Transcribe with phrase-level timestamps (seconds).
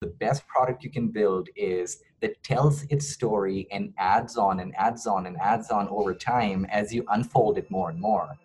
[0.00, 4.74] the best product you can build is that tells its story and adds on and
[4.76, 8.38] adds on and adds on over time as you unfold it more and more.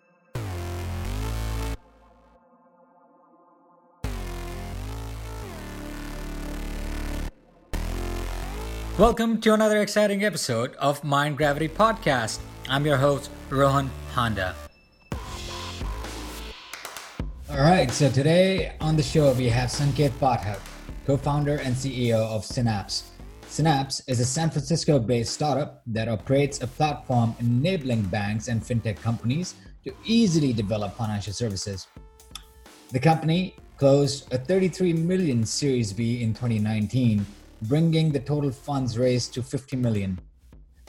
[8.98, 12.38] Welcome to another exciting episode of Mind Gravity Podcast.
[12.68, 14.54] I'm your host, Rohan Honda.
[17.48, 20.58] All right, so today on the show we have Sankaet Pathak
[21.06, 23.12] co-founder and CEO of Synapse.
[23.46, 29.54] Synapse is a San Francisco-based startup that operates a platform enabling banks and fintech companies
[29.84, 31.86] to easily develop financial services.
[32.90, 37.24] The company closed a 33 million Series B in 2019,
[37.62, 40.18] bringing the total funds raised to 50 million.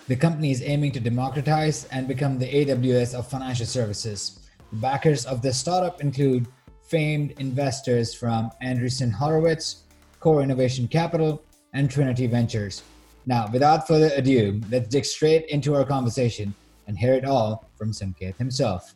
[0.07, 4.39] The company is aiming to democratize and become the AWS of financial services.
[4.71, 6.47] The backers of the startup include
[6.81, 9.83] famed investors from Andreessen Horowitz,
[10.27, 11.41] Core Innovation Capital,
[11.71, 12.83] and Trinity Ventures.
[13.25, 16.53] Now, without further ado, let's dig straight into our conversation
[16.85, 18.93] and hear it all from Sankaet himself.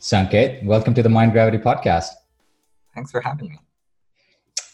[0.00, 2.08] Sankaet, welcome to the Mind Gravity podcast.
[2.96, 3.58] Thanks for having me.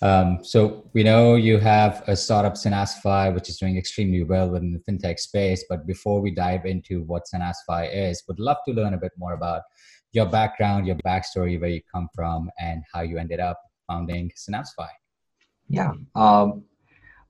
[0.01, 4.73] Um, so we know you have a startup, SynapseFI, which is doing extremely well within
[4.73, 5.63] the fintech space.
[5.69, 9.35] But before we dive into what SynapseFI is, would love to learn a bit more
[9.35, 9.61] about
[10.13, 14.89] your background, your backstory, where you come from, and how you ended up founding SynapseFI.
[15.69, 15.93] Yeah.
[16.15, 16.65] Um,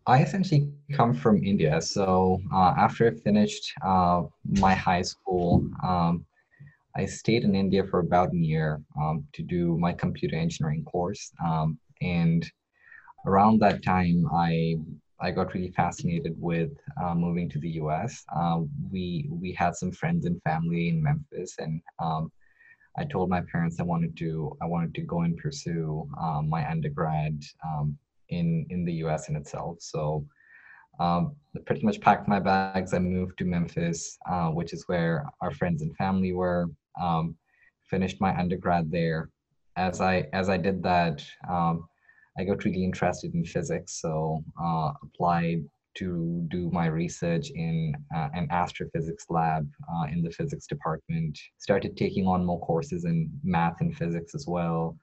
[0.06, 1.80] I essentially come from India.
[1.80, 6.26] So uh, after I finished uh, my high school, um,
[6.96, 11.32] I stayed in India for about a year um, to do my computer engineering course.
[11.44, 12.50] Um, and
[13.26, 14.76] around that time, I
[15.20, 18.24] I got really fascinated with uh, moving to the U.S.
[18.34, 22.32] Uh, we we had some friends and family in Memphis, and um,
[22.98, 26.68] I told my parents I wanted to I wanted to go and pursue um, my
[26.68, 27.96] undergrad um,
[28.32, 29.28] in in the U.S.
[29.28, 29.78] in itself.
[29.80, 30.26] So
[31.00, 32.92] um, I pretty much packed my bags.
[32.94, 36.66] I moved to Memphis, uh, which is where our friends and family were.
[37.00, 37.36] Um,
[37.88, 39.30] finished my undergrad there.
[39.76, 41.86] As I as I did that, um,
[42.38, 44.00] I got really interested in physics.
[44.00, 45.64] So uh, applied
[45.94, 51.38] to do my research in uh, an astrophysics lab uh, in the physics department.
[51.58, 54.96] Started taking on more courses in math and physics as well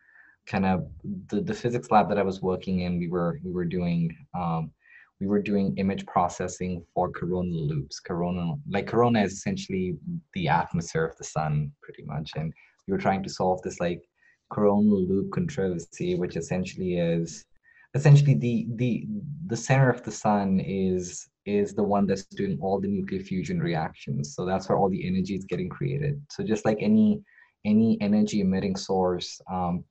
[0.49, 0.87] kind of
[1.29, 4.71] the, the physics lab that I was working in, we were we were doing um,
[5.21, 7.99] we were doing image processing for coronal loops.
[7.99, 9.97] Coronal like corona is essentially
[10.33, 12.51] the atmosphere of the sun, pretty much, and
[12.87, 14.01] we were trying to solve this like
[14.49, 17.45] coronal loop controversy, which essentially is
[17.95, 19.07] essentially the the
[19.47, 23.59] the center of the sun is is the one that's doing all the nuclear fusion
[23.59, 24.35] reactions.
[24.35, 26.21] So that's where all the energy is getting created.
[26.29, 27.21] So just like any
[27.65, 29.83] any energy emitting source, um,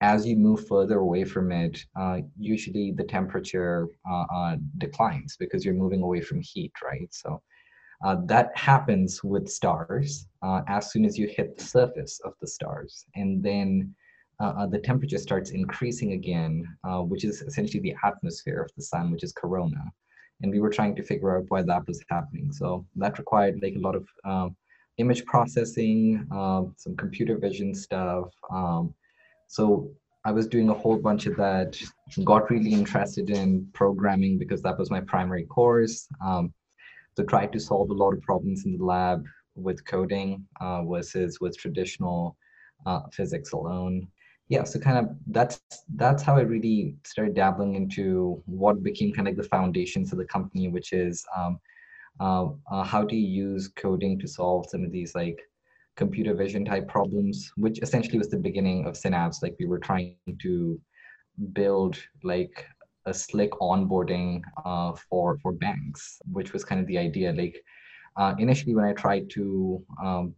[0.00, 5.64] as you move further away from it, uh, usually the temperature uh, uh, declines because
[5.64, 7.08] you're moving away from heat, right?
[7.10, 7.40] So
[8.04, 12.46] uh, that happens with stars uh, as soon as you hit the surface of the
[12.46, 13.06] stars.
[13.14, 13.94] And then
[14.38, 19.32] the temperature starts increasing again, which is essentially the atmosphere of the sun, which is
[19.32, 19.82] corona.
[20.42, 22.52] And we were trying to figure out why that was happening.
[22.52, 24.54] So that required like a lot of um,
[24.98, 28.92] image processing, some computer vision stuff, um,
[29.46, 29.90] so
[30.24, 31.80] I was doing a whole bunch of that,
[32.24, 36.08] got really interested in programming because that was my primary course.
[36.24, 36.52] Um,
[37.16, 39.24] so tried to solve a lot of problems in the lab
[39.54, 42.36] with coding uh, versus with traditional
[42.86, 44.08] uh, physics alone.
[44.48, 45.60] Yeah, so kind of that's
[45.94, 50.24] that's how I really started dabbling into what became kind of the foundations of the
[50.24, 51.58] company, which is um,
[52.18, 55.40] uh, uh how do you use coding to solve some of these like
[55.96, 59.42] computer vision type problems, which essentially was the beginning of Synapse.
[59.42, 60.80] Like we were trying to
[61.52, 62.66] build like
[63.06, 67.32] a slick onboarding uh, for for banks, which was kind of the idea.
[67.32, 67.62] Like
[68.16, 70.34] uh, initially, when I tried to, um,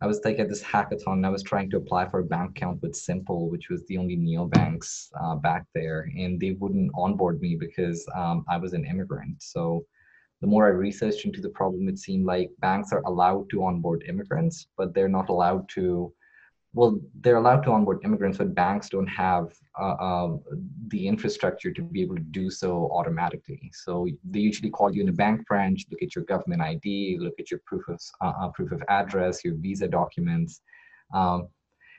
[0.00, 1.24] I was like at this hackathon.
[1.24, 4.16] I was trying to apply for a bank account with Simple, which was the only
[4.16, 9.42] neobanks uh, back there, and they wouldn't onboard me because um, I was an immigrant.
[9.42, 9.84] So
[10.42, 14.04] the more I researched into the problem, it seemed like banks are allowed to onboard
[14.08, 16.12] immigrants, but they're not allowed to.
[16.74, 20.36] Well, they're allowed to onboard immigrants, but banks don't have uh, uh,
[20.88, 23.70] the infrastructure to be able to do so automatically.
[23.74, 27.34] So they usually call you in a bank branch, look at your government ID, look
[27.38, 30.62] at your proof of uh, uh, proof of address, your visa documents.
[31.14, 31.48] Um,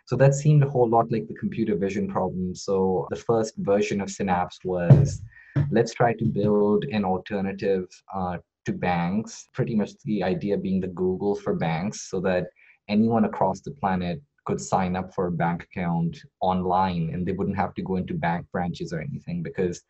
[0.06, 2.56] so that seemed a whole lot like the computer vision problem.
[2.56, 5.22] So the first version of Synapse was
[5.72, 9.50] let's try to build an alternative uh, to banks.
[9.54, 12.48] Pretty much the idea being the Google for banks, so that
[12.88, 17.56] anyone across the planet could sign up for a bank account online and they wouldn't
[17.56, 19.82] have to go into bank branches or anything because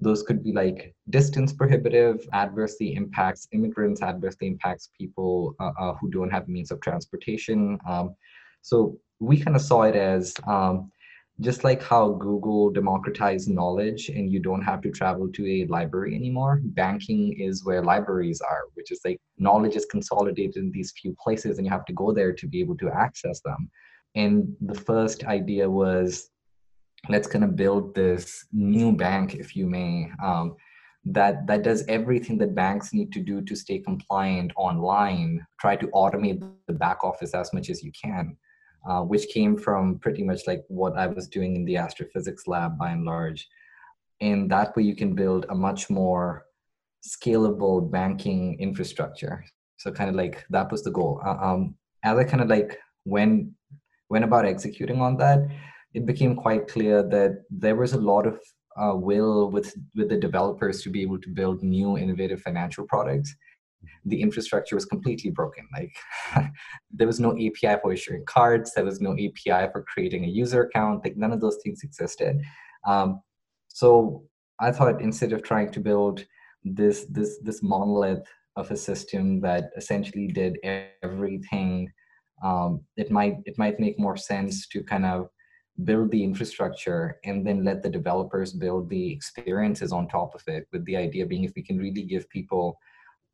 [0.00, 6.08] those could be like distance prohibitive, adversely impacts immigrants, adversely impacts people uh, uh, who
[6.10, 7.78] don't have means of transportation.
[7.88, 8.14] Um,
[8.62, 10.90] so we kind of saw it as um,
[11.40, 16.16] just like how Google democratized knowledge and you don't have to travel to a library
[16.16, 21.14] anymore, banking is where libraries are, which is like knowledge is consolidated in these few
[21.22, 23.70] places and you have to go there to be able to access them.
[24.16, 26.30] And the first idea was
[27.08, 30.56] let's kind of build this new bank, if you may, um,
[31.04, 35.46] that that does everything that banks need to do to stay compliant online.
[35.60, 38.36] Try to automate the back office as much as you can,
[38.86, 42.78] uh, which came from pretty much like what I was doing in the astrophysics lab
[42.78, 43.48] by and large.
[44.20, 46.44] And that way, you can build a much more
[47.06, 49.44] scalable banking infrastructure.
[49.76, 51.22] So, kind of like that was the goal.
[51.24, 53.50] Uh, um, as I kind of like went
[54.10, 55.40] went about executing on that
[55.94, 58.40] it became quite clear that there was a lot of
[58.80, 63.34] uh, will with with the developers to be able to build new innovative financial products
[64.04, 65.94] the infrastructure was completely broken like
[66.90, 70.62] there was no api for issuing cards there was no api for creating a user
[70.64, 72.40] account like none of those things existed.
[72.86, 73.20] Um,
[73.68, 74.24] so
[74.60, 76.24] i thought instead of trying to build
[76.64, 78.26] this this this monolith
[78.56, 80.58] of a system that essentially did
[81.02, 81.90] everything
[82.42, 85.28] um, it might it might make more sense to kind of
[85.84, 90.66] build the infrastructure and then let the developers build the experiences on top of it
[90.72, 92.76] with the idea being if we can really give people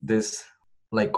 [0.05, 0.45] this
[0.93, 1.13] like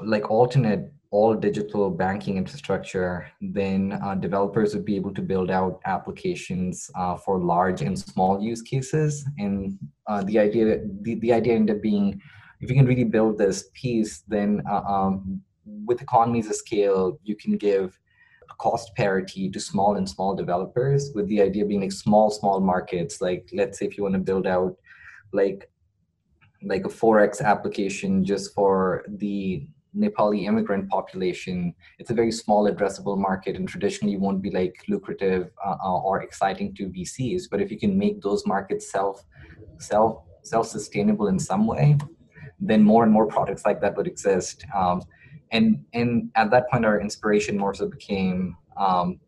[0.00, 5.80] like alternate all digital banking infrastructure then uh, developers would be able to build out
[5.86, 9.24] applications uh, for large and small use cases.
[9.38, 12.20] And uh, the idea the, the idea ended up being
[12.60, 17.36] if you can really build this piece then uh, um, with economies of scale you
[17.36, 17.98] can give
[18.58, 23.20] cost parity to small and small developers with the idea being like small small markets.
[23.20, 24.76] Like let's say if you want to build out
[25.32, 25.70] like
[26.62, 29.66] like a forex application just for the
[29.96, 31.74] nepali immigrant population.
[31.98, 36.22] It's a very small addressable market and traditionally won't be like lucrative uh, uh or
[36.22, 39.24] exciting to vcs but if you can make those markets self
[39.78, 41.96] self self sustainable in some way
[42.60, 44.64] then more and more products like that would exist.
[44.74, 45.02] Um,
[45.50, 49.18] and and at that point our inspiration more so became um,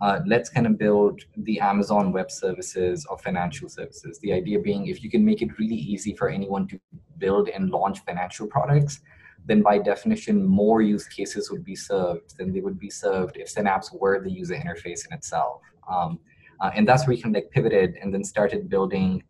[0.00, 4.18] uh, let's kind of build the amazon web services of financial services.
[4.20, 6.80] The idea being if you can make it really easy for anyone to
[7.18, 9.00] build and launch financial products
[9.46, 13.48] then by definition more use cases would be served than they would be served if
[13.48, 15.62] synapse were the user interface in itself.
[15.90, 16.20] Um,
[16.60, 19.22] uh, and that's where we kind of like pivoted and then started building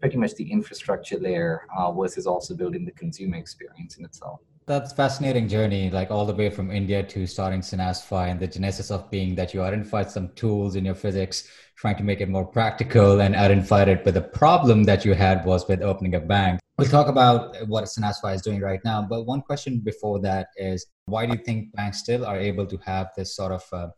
[0.00, 4.92] pretty much the infrastructure layer uh, versus also building the consumer experience in itself that's
[4.92, 9.10] fascinating journey, like all the way from India to starting SynapseFI and the genesis of
[9.10, 13.20] being that you identified some tools in your physics, trying to make it more practical
[13.20, 14.04] and identified it.
[14.04, 16.60] But the problem that you had was with opening a bank.
[16.76, 19.02] We'll talk about what SynapseFI is doing right now.
[19.02, 22.76] But one question before that is why do you think banks still are able to
[22.84, 23.88] have this sort of uh,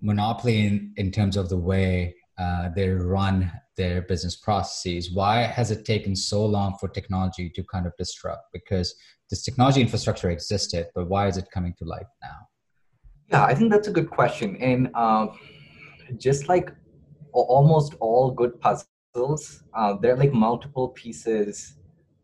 [0.00, 5.12] monopoly in, in terms of the way uh, they run their business processes?
[5.12, 8.44] Why has it taken so long for technology to kind of disrupt?
[8.52, 8.94] Because
[9.30, 12.48] this technology infrastructure existed, but why is it coming to life now?
[13.30, 14.56] Yeah, I think that's a good question.
[14.56, 15.28] And uh,
[16.18, 16.72] just like
[17.32, 21.76] almost all good puzzles, uh, there are like multiple pieces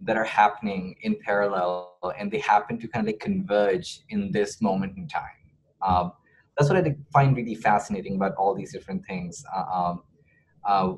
[0.03, 4.61] that are happening in parallel, and they happen to kind of like converge in this
[4.62, 5.25] moment in time.
[5.83, 6.12] Um,
[6.61, 9.43] that's what I find really fascinating about all these different things.
[9.55, 10.02] Uh, um,
[10.64, 10.93] uh,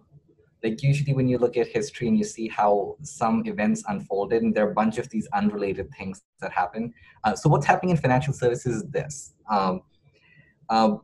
[0.65, 4.55] like usually when you look at history and you see how some events unfolded and
[4.55, 6.93] there are a bunch of these unrelated things that happen
[7.25, 9.83] uh, so what's happening in financial services is this um,
[10.69, 10.95] uh,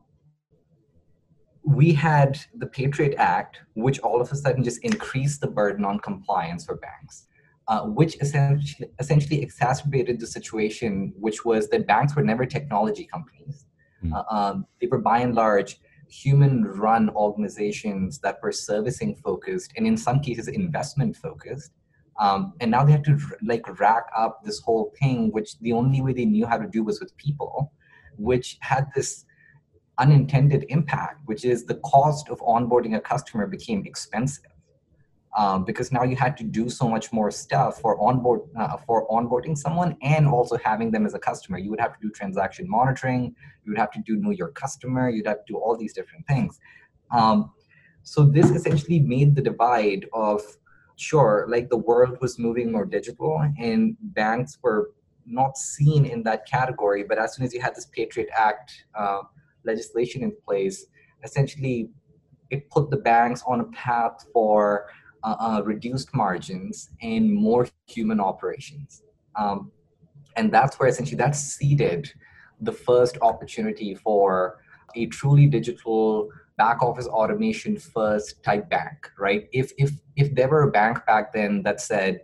[1.63, 5.99] we had the patriot act which all of a sudden just increased the burden on
[5.99, 7.27] compliance for banks
[7.67, 13.65] uh, which essentially, essentially exacerbated the situation which was that banks were never technology companies
[14.03, 14.33] mm.
[14.33, 19.95] um, they were by and large human run organizations that were servicing focused and in
[19.95, 21.71] some cases investment focused
[22.19, 26.01] um, and now they had to like rack up this whole thing which the only
[26.01, 27.71] way they knew how to do was with people
[28.17, 29.25] which had this
[29.99, 34.51] unintended impact which is the cost of onboarding a customer became expensive
[35.37, 39.07] um, because now you had to do so much more stuff for onboard uh, for
[39.09, 41.57] onboarding someone and also having them as a customer.
[41.57, 43.35] You would have to do transaction monitoring.
[43.63, 45.09] You would have to do know your customer.
[45.09, 46.59] You'd have to do all these different things.
[47.11, 47.51] Um,
[48.03, 50.41] so this essentially made the divide of
[50.95, 54.91] sure, like the world was moving more digital, and banks were
[55.25, 57.03] not seen in that category.
[57.03, 59.21] But as soon as you had this Patriot Act uh,
[59.63, 60.87] legislation in place,
[61.23, 61.89] essentially
[62.49, 64.87] it put the banks on a path for
[65.23, 69.03] uh, uh, reduced margins, and more human operations.
[69.35, 69.71] Um,
[70.35, 72.11] and that's where essentially that seeded
[72.61, 74.59] the first opportunity for
[74.95, 79.47] a truly digital back office automation first type bank, right?
[79.51, 82.21] If if if there were a bank back then that said,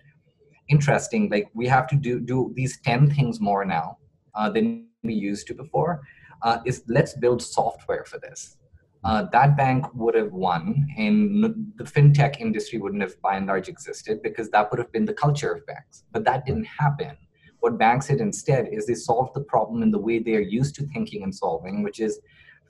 [0.70, 3.98] interesting, like we have to do do these ten things more now
[4.36, 6.02] uh, than we used to before,
[6.42, 8.58] uh, is let's build software for this
[9.06, 11.44] uh, that bank would have won and
[11.78, 15.14] the fintech industry wouldn't have by and large existed because that would have been the
[15.14, 17.16] culture of banks but that didn't happen.
[17.60, 20.88] What banks did instead is they solved the problem in the way they're used to
[20.88, 22.20] thinking and solving which is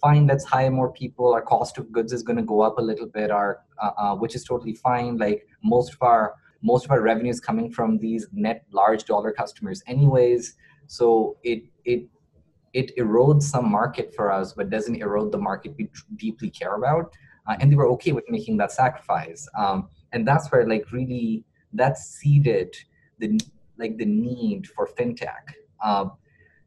[0.01, 2.81] fine let's hire more people our cost of goods is going to go up a
[2.81, 6.91] little bit our uh, uh, which is totally fine like most of our most of
[6.91, 10.55] our revenue is coming from these net large dollar customers anyways
[10.87, 12.07] so it it
[12.75, 17.15] it erodes some market for us, but doesn't erode the market we deeply care about.
[17.47, 19.47] Uh, and they were okay with making that sacrifice.
[19.57, 22.75] Um, and that's where like really that seeded
[23.19, 23.39] the
[23.77, 25.45] like the need for fintech.
[25.83, 26.13] Um,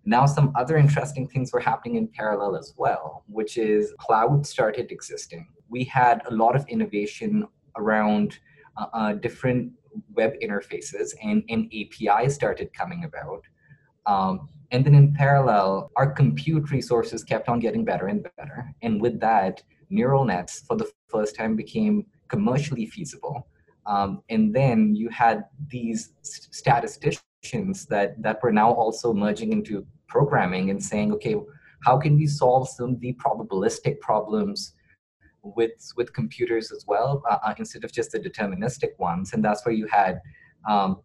[0.04, 4.90] now some other interesting things were happening in parallel as well, which is cloud started
[4.90, 5.46] existing.
[5.68, 7.46] We had a lot of innovation
[7.76, 8.38] around
[8.78, 9.72] uh, uh, different
[10.14, 13.42] web interfaces and, and APIs started coming about.
[14.06, 18.74] Um, and then in parallel, our compute resources kept on getting better and better.
[18.82, 23.48] And with that, neural nets for the first time became commercially feasible.
[23.86, 30.68] Um, and then you had these statisticians that, that were now also merging into programming
[30.68, 31.36] and saying, okay,
[31.84, 34.74] how can we solve some of the probabilistic problems
[35.42, 39.32] with with computers as well uh, uh instead of just the deterministic ones?
[39.32, 40.20] And that's where you had
[40.68, 41.00] um,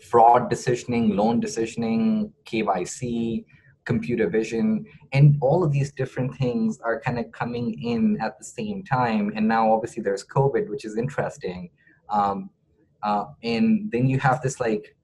[0.00, 3.44] fraud decisioning, loan decisioning, KYC,
[3.84, 8.44] computer vision, and all of these different things are kind of coming in at the
[8.44, 9.32] same time.
[9.34, 11.70] And now, obviously, there's COVID, which is interesting.
[12.08, 12.50] Um,
[13.02, 14.94] uh, and then you have this like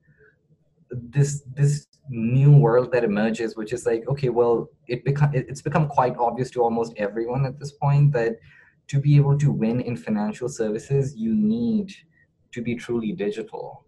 [0.91, 5.87] this this new world that emerges, which is like, okay, well, it become it's become
[5.87, 8.37] quite obvious to almost everyone at this point that
[8.87, 11.91] to be able to win in financial services, you need
[12.53, 13.86] to be truly digital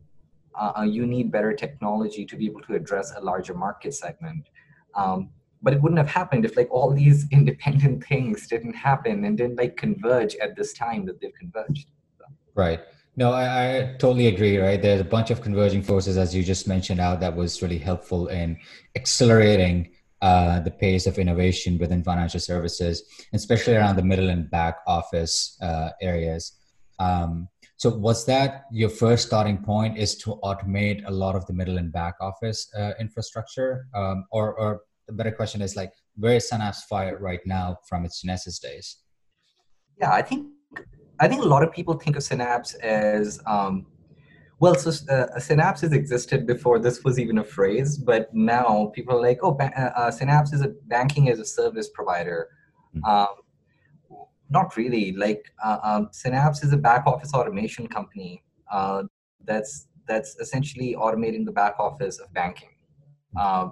[0.59, 4.49] uh, uh, you need better technology to be able to address a larger market segment.
[4.93, 5.29] Um,
[5.61, 9.57] but it wouldn't have happened if like all these independent things didn't happen and didn't
[9.57, 11.87] like converge at this time that they've converged.
[12.17, 12.25] So.
[12.55, 12.81] Right.
[13.15, 14.57] No, I, I, totally agree.
[14.57, 17.77] Right, there's a bunch of converging forces, as you just mentioned out, that was really
[17.77, 18.57] helpful in
[18.95, 19.89] accelerating
[20.21, 25.57] uh, the pace of innovation within financial services, especially around the middle and back office
[25.61, 26.53] uh, areas.
[26.99, 27.49] Um,
[27.79, 31.77] so was that your first starting point is to automate a lot of the middle
[31.77, 33.87] and back office uh, infrastructure?
[33.95, 38.21] Um, or, or the better question is like, where is SynapseFI right now from its
[38.21, 38.97] Genesis days?
[39.97, 40.47] Yeah, I think
[41.21, 43.85] I think a lot of people think of Synapse as um,
[44.59, 44.75] well.
[44.75, 49.21] So uh, Synapse has existed before this was even a phrase, but now people are
[49.21, 52.49] like, oh, ba- uh, uh Synapse is a banking as a service provider.
[52.93, 53.05] Mm-hmm.
[53.09, 53.27] Um,
[54.49, 55.13] not really.
[55.13, 59.03] Like uh, um, Synapse is a back office automation company uh,
[59.45, 62.69] that's that's essentially automating the back office of banking.
[63.37, 63.69] Uh,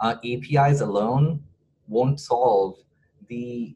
[0.00, 1.42] uh APIs alone
[1.88, 2.76] won't solve
[3.28, 3.74] the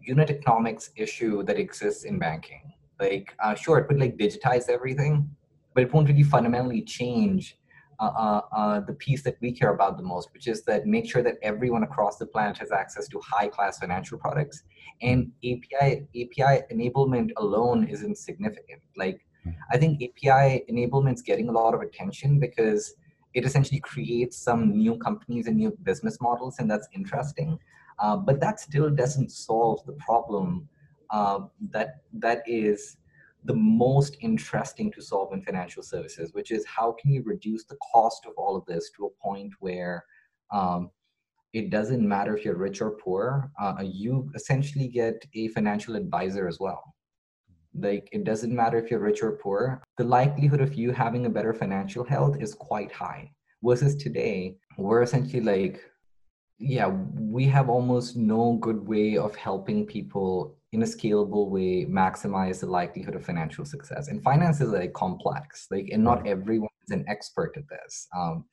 [0.00, 2.72] unit economics issue that exists in banking.
[3.00, 5.28] Like, uh, sure, it would like digitize everything,
[5.74, 7.58] but it won't really fundamentally change
[8.04, 11.08] uh, uh, uh, the piece that we care about the most, which is that make
[11.10, 14.62] sure that everyone across the planet has access to high class financial products.
[15.02, 18.80] And API API enablement alone isn't significant.
[18.96, 19.50] Like hmm.
[19.72, 22.94] I think API enablement is getting a lot of attention because
[23.34, 27.58] it essentially creates some new companies and new business models, and that's interesting.
[27.98, 30.68] Uh, but that still doesn't solve the problem
[31.10, 32.96] uh, that that is
[33.44, 37.76] the most interesting to solve in financial services, which is how can you reduce the
[37.92, 40.04] cost of all of this to a point where
[40.50, 40.90] um,
[41.52, 46.48] it doesn't matter if you're rich or poor, uh, you essentially get a financial advisor
[46.48, 46.82] as well.
[47.74, 51.30] Like it doesn't matter if you're rich or poor, the likelihood of you having a
[51.30, 53.30] better financial health is quite high.
[53.62, 55.80] Versus today, we're essentially like,
[56.58, 62.60] yeah, we have almost no good way of helping people in a scalable way maximize
[62.60, 64.08] the likelihood of financial success.
[64.08, 68.08] And finance is like complex like and not everyone is an expert at this.
[68.16, 68.44] Um,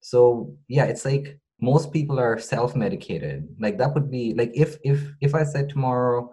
[0.00, 3.48] so yeah it's like most people are self-medicated.
[3.60, 6.30] Like that would be like if if if i said tomorrow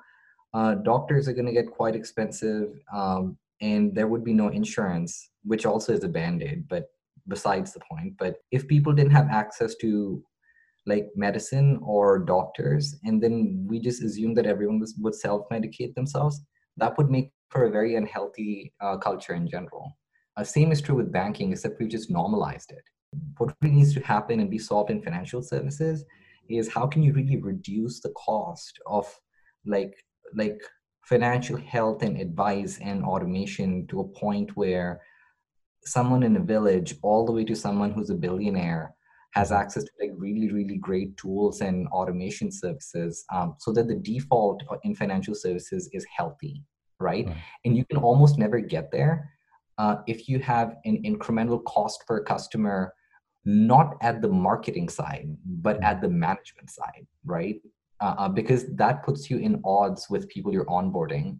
[0.54, 5.30] uh, doctors are going to get quite expensive um, and there would be no insurance
[5.44, 6.86] which also is a band-aid but
[7.28, 10.24] besides the point but if people didn't have access to
[10.90, 16.42] like medicine or doctors and then we just assume that everyone would self-medicate themselves
[16.80, 19.98] that would make for a very unhealthy uh, culture in general.
[20.38, 22.84] Uh, same is true with banking, except we've just normalized it.
[23.38, 26.06] What really needs to happen and be solved in financial services
[26.48, 29.06] is how can you really reduce the cost of
[29.66, 29.94] like
[30.36, 30.60] like
[31.06, 35.02] financial health and advice and automation to a point where
[35.84, 38.94] someone in a village all the way to someone who's a billionaire
[39.32, 43.96] has access to like really really great tools and automation services um, so that the
[43.96, 46.64] default in financial services is healthy
[47.00, 47.38] right, right.
[47.66, 49.30] and you can almost never get there
[49.78, 52.94] uh, if you have an incremental cost per customer
[53.46, 55.84] not at the marketing side but hmm.
[55.84, 57.62] at the management side right
[58.02, 61.38] uh, uh, because that puts you in odds with people you're onboarding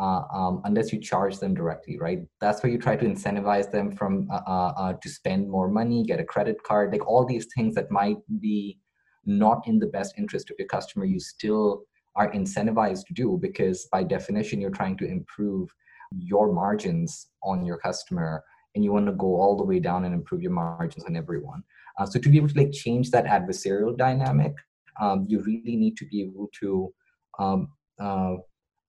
[0.00, 2.20] uh, um, unless you charge them directly, right?
[2.40, 6.02] That's where you try to incentivize them from uh, uh, uh, to spend more money,
[6.04, 8.78] get a credit card, like all these things that might be
[9.26, 11.04] not in the best interest of your customer.
[11.04, 11.82] You still
[12.16, 15.68] are incentivized to do because by definition you're trying to improve
[16.16, 18.42] your margins on your customer
[18.74, 21.62] and you want to go all the way down and improve your margins on everyone.
[21.98, 24.54] Uh, so to be able to like change that adversarial dynamic,
[25.00, 26.92] um, you really need to be able to
[27.38, 27.68] um,
[28.00, 28.36] uh,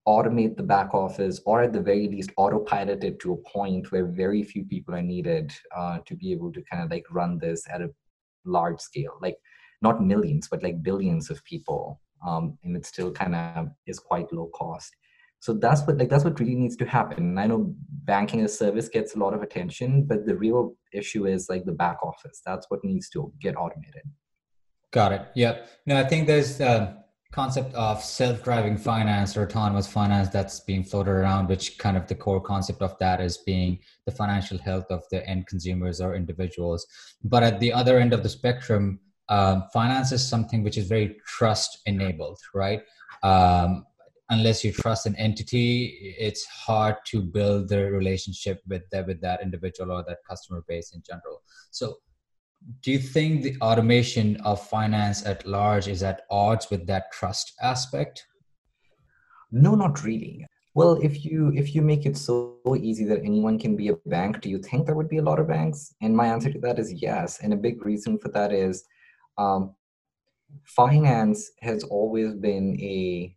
[0.08, 4.06] automate the back office or at the very least autopilot it to a point where
[4.06, 7.64] very few people are needed uh, to be able to kind of like run this
[7.72, 7.90] at a
[8.46, 9.18] large scale.
[9.22, 9.38] Like
[9.82, 14.32] not millions but like billions of people um, and it still kind of is quite
[14.34, 14.96] low cost.
[15.40, 17.18] So that's what like that's what really needs to happen.
[17.18, 17.74] And i know
[18.06, 21.72] banking as service gets a lot of attention but the real issue is like the
[21.72, 22.42] back office.
[22.44, 24.04] That's what needs to get automated.
[24.92, 25.28] Got it.
[25.36, 25.70] Yep.
[25.86, 26.94] No i think there's uh,
[27.32, 32.16] concept of self-driving finance or autonomous finance that's being floated around which kind of the
[32.16, 36.86] core concept of that is being the financial health of the end consumers or individuals.
[37.24, 41.16] But at the other end of the spectrum um, finance is something which is very
[41.26, 42.82] trust enabled right?
[43.24, 43.86] Um,
[44.30, 49.42] unless you trust an entity it's hard to build the relationship with that with that
[49.42, 51.42] individual or that customer base in general.
[51.70, 51.98] So
[52.82, 57.54] do you think the automation of finance at large is at odds with that trust
[57.62, 58.26] aspect?
[59.52, 60.46] No not really.
[60.74, 64.42] Well if you if you make it so easy that anyone can be a bank
[64.42, 65.94] do you think there would be a lot of banks?
[66.02, 67.40] And my answer to that is yes.
[67.42, 68.86] And a big reason for that is
[69.38, 69.76] um,
[70.64, 73.36] finance has always been a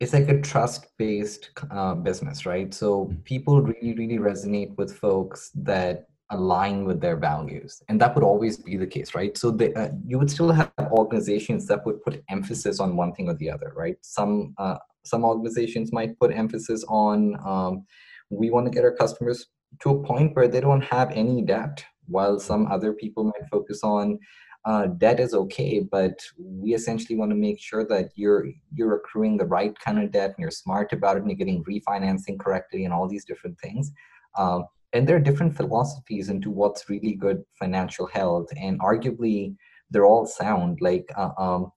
[0.00, 2.72] it's like a trust based uh, business right?
[2.72, 3.20] So mm-hmm.
[3.22, 8.56] people really really resonate with folks that align with their values and that would always
[8.56, 9.36] be the case right?
[9.36, 13.28] So the, uh, you would still have organizations that would put emphasis on one thing
[13.28, 13.96] or the other right?
[14.02, 17.86] Some uh, some organizations might put emphasis on um,
[18.30, 19.46] we want to get our customers
[19.80, 23.80] to a point where they don't have any debt while some other people might focus
[23.82, 24.18] on
[24.64, 29.36] uh, debt is okay but we essentially want to make sure that you're you're accruing
[29.36, 32.84] the right kind of debt and you're smart about it and you're getting refinancing correctly
[32.84, 33.92] and all these different things.
[34.36, 38.48] Um, and there are different philosophies into what's really good financial health.
[38.56, 39.54] And arguably
[39.90, 40.78] they're all sound.
[40.80, 41.72] Like uh, um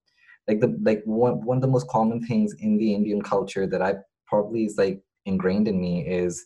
[0.47, 3.81] like the like one, one of the most common things in the indian culture that
[3.81, 3.93] i
[4.27, 6.45] probably is like ingrained in me is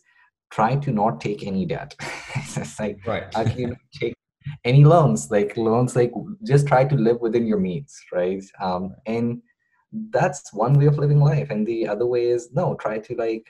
[0.50, 1.94] try to not take any debt.
[2.56, 3.24] It's like right.
[3.34, 4.14] actually take
[4.64, 5.30] any loans?
[5.30, 6.12] Like loans like
[6.44, 8.44] just try to live within your means right?
[8.60, 9.42] Um and
[10.10, 11.50] that's one way of living life.
[11.50, 13.46] And the other way is no try to like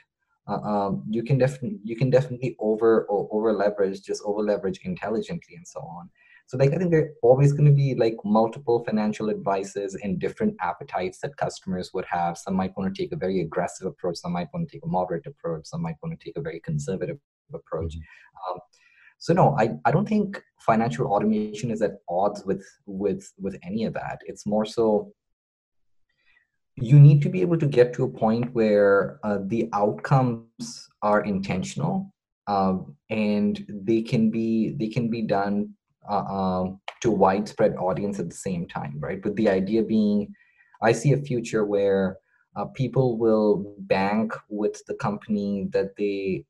[0.47, 4.79] uh, um, you can definitely you can definitely over or over leverage just over leverage
[4.83, 6.09] intelligently and so on.
[6.47, 10.19] So like i think there are always going to be like multiple financial advices and
[10.19, 12.37] different appetites that customers would have.
[12.37, 14.87] Some might want to take a very aggressive approach some might want to take a
[14.87, 17.17] moderate approach some might want to take a very conservative
[17.53, 17.93] approach.
[17.93, 18.53] Mm-hmm.
[18.53, 18.59] um,
[19.19, 23.83] so no I, I don't think financial automation is at odds with with with any
[23.83, 24.19] of that.
[24.25, 25.11] It's more so
[26.77, 31.21] you need to be able to get to a point where uh, the outcomes are
[31.21, 32.13] intentional
[32.47, 35.69] um, and they can be they can be done
[36.09, 39.21] uh, um, to widespread audience at the same time right?
[39.21, 40.33] But the idea being
[40.81, 42.17] i see a future where
[42.55, 46.45] uh, people will bank with the company that they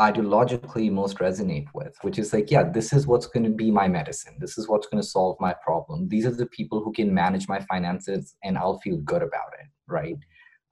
[0.00, 3.88] ideologically most resonate with, which is like, yeah, this is what's going to be my
[3.88, 4.36] medicine.
[4.38, 6.08] This is what's going to solve my problem.
[6.08, 9.66] These are the people who can manage my finances, and I'll feel good about it,
[9.88, 10.18] right?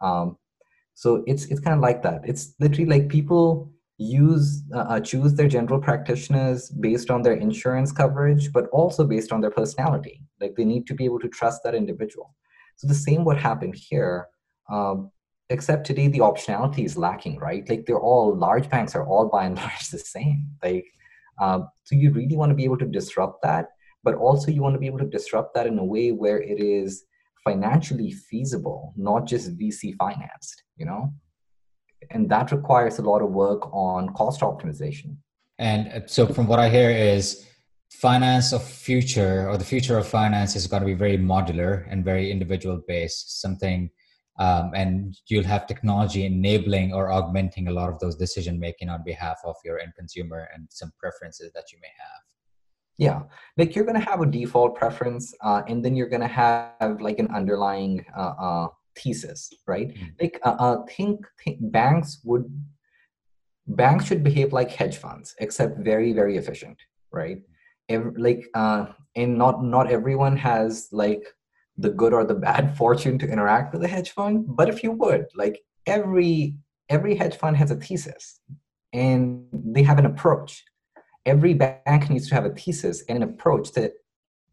[0.01, 0.37] Um,
[0.95, 2.23] so it's it's kind of like that.
[2.25, 7.93] It's literally like people use uh, uh, choose their general practitioners based on their insurance
[7.93, 10.23] coverage, but also based on their personality.
[10.41, 12.35] Like they need to be able to trust that individual.
[12.77, 14.29] So the same would happen here.
[14.71, 15.11] Um,
[15.51, 19.45] except today the optionality is lacking right like they're all large banks are all by
[19.45, 20.87] and large the same like
[21.41, 23.67] uh, so you really want to be able to disrupt that
[24.03, 26.61] but also you want to be able to disrupt that in a way where it
[26.61, 27.05] is
[27.45, 31.13] financially feasible not just vc financed you know
[32.11, 35.17] and that requires a lot of work on cost optimization.
[35.59, 37.47] And uh, so, from what I hear, is
[37.91, 42.05] finance of future or the future of finance is going to be very modular and
[42.05, 43.41] very individual based.
[43.41, 43.91] Something,
[44.39, 49.03] um, and you'll have technology enabling or augmenting a lot of those decision making on
[49.05, 52.21] behalf of your end consumer and some preferences that you may have.
[52.99, 53.23] Yeah,
[53.59, 57.29] like you're gonna have a default preference, uh, and then you're gonna have like an
[57.29, 59.89] underlying uh, uh, thesis, right?
[59.89, 60.07] Mm-hmm.
[60.21, 62.45] Like, uh, uh, think, think banks would
[63.69, 66.79] banks should behave like hedge funds, except very very efficient,
[67.13, 67.39] right?
[67.89, 71.25] Every, like, uh, and not not everyone has like
[71.79, 74.93] the good or the bad fortune to interact with a hedge fund, but if you
[74.93, 76.57] would, like every
[76.89, 78.41] every hedge fund has a thesis,
[78.93, 80.65] and they have an approach.
[81.25, 83.93] Every bank needs to have a thesis and an approach that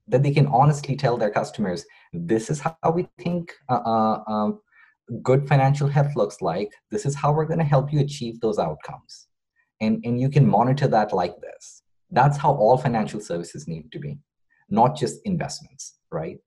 [0.08, 4.60] that they can honestly tell their customers this is how we think uh, uh, um,
[5.22, 6.70] good financial health looks like.
[6.92, 9.28] This is how we're going to help you achieve those outcomes.
[9.82, 11.84] And and you can monitor that like this.
[12.12, 14.18] That's how all financial services need to be
[14.70, 16.38] not just investments right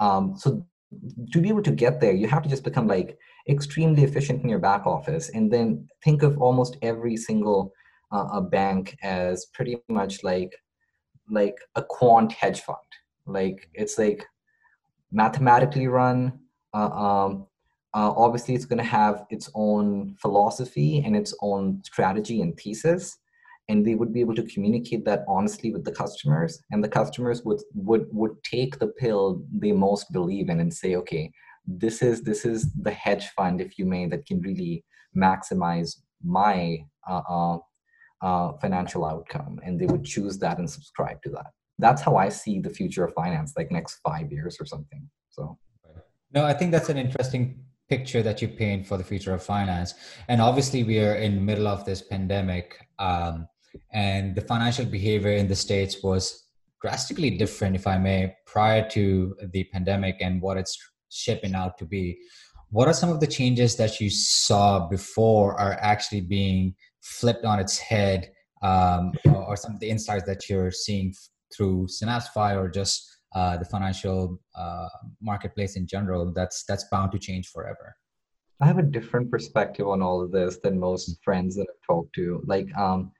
[0.00, 0.66] um, so
[1.32, 3.16] to be able to get there you have to just become like
[3.48, 7.72] extremely efficient in your back office and then think of almost every single
[8.12, 10.54] uh, a bank as pretty much like
[11.30, 12.78] like a quant hedge fund.
[13.26, 14.26] Like it's like
[15.12, 16.38] mathematically run
[16.74, 17.46] uh, um,
[17.94, 23.18] uh, obviously it's going to have its own philosophy and its own strategy and thesis
[23.70, 27.44] and they would be able to communicate that honestly with the customers and the customers
[27.44, 31.30] would would would take the pill they most believe in and say okay
[31.66, 34.84] this is this is the hedge fund if you may that can really
[35.16, 35.90] maximize
[36.24, 36.78] my
[37.08, 37.58] uh, uh,
[38.22, 41.46] uh, financial outcome and they would choose that and subscribe to that.
[41.78, 45.42] That's how i see the future of finance like next five years or something so.
[46.34, 47.42] No i think that's an interesting
[47.88, 49.94] picture that you paint for the future of finance
[50.28, 52.66] and obviously we are in the middle of this pandemic
[52.98, 53.48] um,
[53.92, 56.46] and the financial behavior in the states was
[56.80, 60.78] drastically different if i may prior to the pandemic and what it's
[61.10, 62.18] shaping out to be.
[62.70, 67.58] What are some of the changes that you saw before are actually being flipped on
[67.58, 68.30] its head
[68.62, 71.14] um, or, some of the insights that you're seeing
[71.54, 74.88] through SynapseFI or just uh, the financial uh,
[75.20, 77.96] marketplace in general that's that's bound to change forever?
[78.60, 82.14] I have a different perspective on all of this than most friends that i've talked
[82.16, 82.42] to.
[82.46, 83.10] Like um,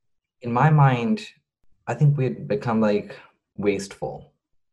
[0.42, 1.26] in my mind
[1.87, 3.16] i think we had become like
[3.57, 4.31] wasteful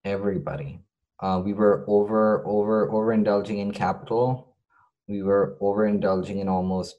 [0.08, 0.80] everybody.
[1.20, 4.56] Uh, we were over over overindulging in capital.
[5.08, 6.96] We were overindulging in almost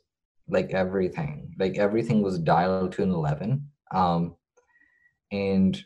[0.49, 1.55] like everything.
[1.59, 4.37] Like everything was dialed to an 11 um,
[5.33, 5.81] and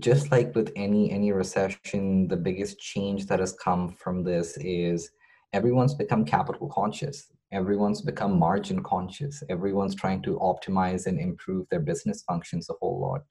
[0.00, 5.10] just like with any any recession the biggest change that has come from this is
[5.52, 9.42] everyone's become capital conscious everyone's become margin conscious.
[9.48, 13.22] Everyone's trying to optimize and improve their business functions a whole lot.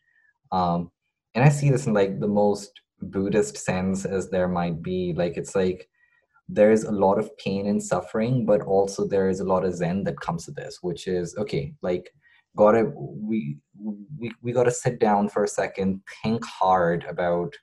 [0.57, 0.91] Um,
[1.33, 5.13] and i see this in like the most buddhist sense as there might be.
[5.15, 5.87] Like it's like
[6.49, 9.73] there is a lot of pain and suffering but also there is a lot of
[9.73, 12.11] zen that comes to this which is okay like
[12.57, 17.53] gotta we we, we gotta sit down for a second think hard about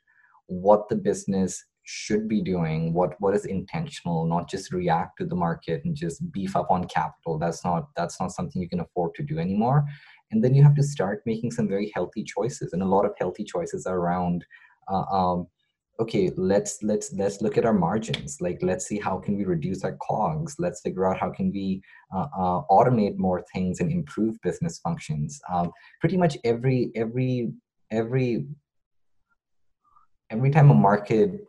[0.47, 5.35] what the business should be doing what what is intentional not just react to the
[5.35, 7.39] market and just beef up on capital.
[7.39, 9.87] That's not that's not something you can afford to do anymore.
[10.31, 12.75] And then you have to start making some very healthy choices.
[12.75, 14.45] And a lot of healthy choices around
[14.93, 15.47] uh, um,
[15.99, 18.39] okay let's let's let's look at our margins.
[18.39, 20.57] Like let's see how can we reduce our cogs.
[20.59, 21.81] Let's figure out how can we
[22.15, 25.41] uh, uh, automate more things and improve business functions.
[25.51, 25.73] Um,
[26.03, 27.51] pretty much every every
[27.91, 28.45] every
[30.31, 31.48] every time a market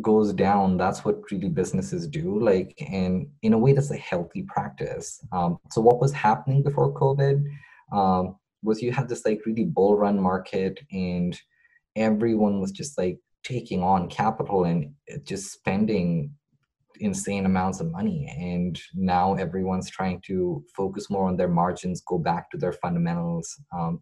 [0.00, 4.42] goes down that's what really businesses do like and in a way that's a healthy
[4.42, 5.24] practice.
[5.32, 7.44] Um, so what was happening before covid?
[7.92, 11.38] Um, was you had this like really bull run market and
[11.96, 14.92] everyone was just like taking on capital and
[15.24, 16.32] just spending
[17.00, 22.18] insane amounts of money and now everyone's trying to focus more on their margins go
[22.18, 24.00] back to their fundamentals um,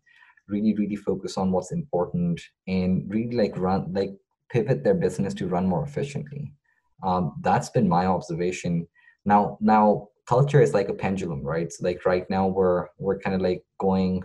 [0.49, 4.12] really really focus on what's important and really like run like
[4.53, 6.53] pivot their business to run more efficiently
[7.03, 8.87] um, that's been my observation
[9.25, 13.35] now now culture is like a pendulum right so like right now we're we're kind
[13.35, 14.23] of like going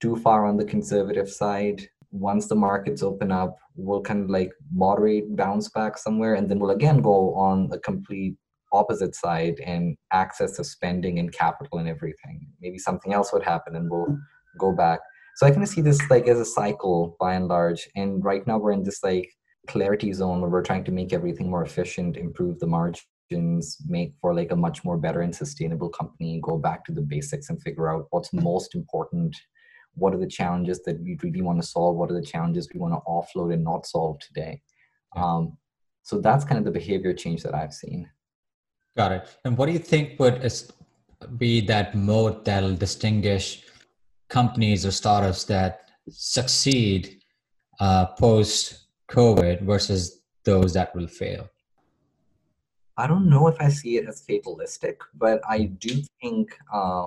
[0.00, 1.80] too far on the conservative side
[2.12, 6.58] once the markets open up, we'll kind of like moderate bounce back somewhere, and then
[6.58, 8.36] we'll again go on the complete
[8.72, 12.46] opposite side and access to spending and capital and everything.
[12.60, 14.18] Maybe something else would happen, and we'll
[14.58, 15.00] go back.
[15.36, 17.88] So I kind of see this like as a cycle by and large.
[17.96, 19.32] And right now we're in this like
[19.68, 24.34] clarity zone where we're trying to make everything more efficient, improve the margins, make for
[24.34, 27.88] like a much more better and sustainable company, go back to the basics and figure
[27.88, 29.36] out what's most important.
[29.94, 31.96] What are the challenges that we really want to solve?
[31.96, 34.62] What are the challenges we want to offload and not solve today?
[35.14, 35.56] Um,
[36.02, 38.08] so that's kind of the behavior change that I've seen.
[38.96, 39.28] Got it.
[39.44, 40.42] And what do you think would
[41.38, 43.64] be that mode that'll distinguish
[44.28, 47.22] companies or startups that succeed
[47.80, 51.48] uh, post COVID versus those that will fail?
[52.96, 57.06] I don't know if I see it as fatalistic, but I do think uh,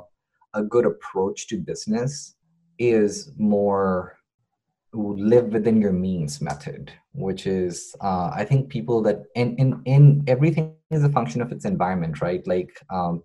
[0.53, 2.35] a good approach to business
[2.79, 4.17] is more
[4.93, 10.23] live within your means method, which is uh, I think people that in in in
[10.27, 12.45] everything is a function of its environment, right?
[12.47, 13.23] Like um,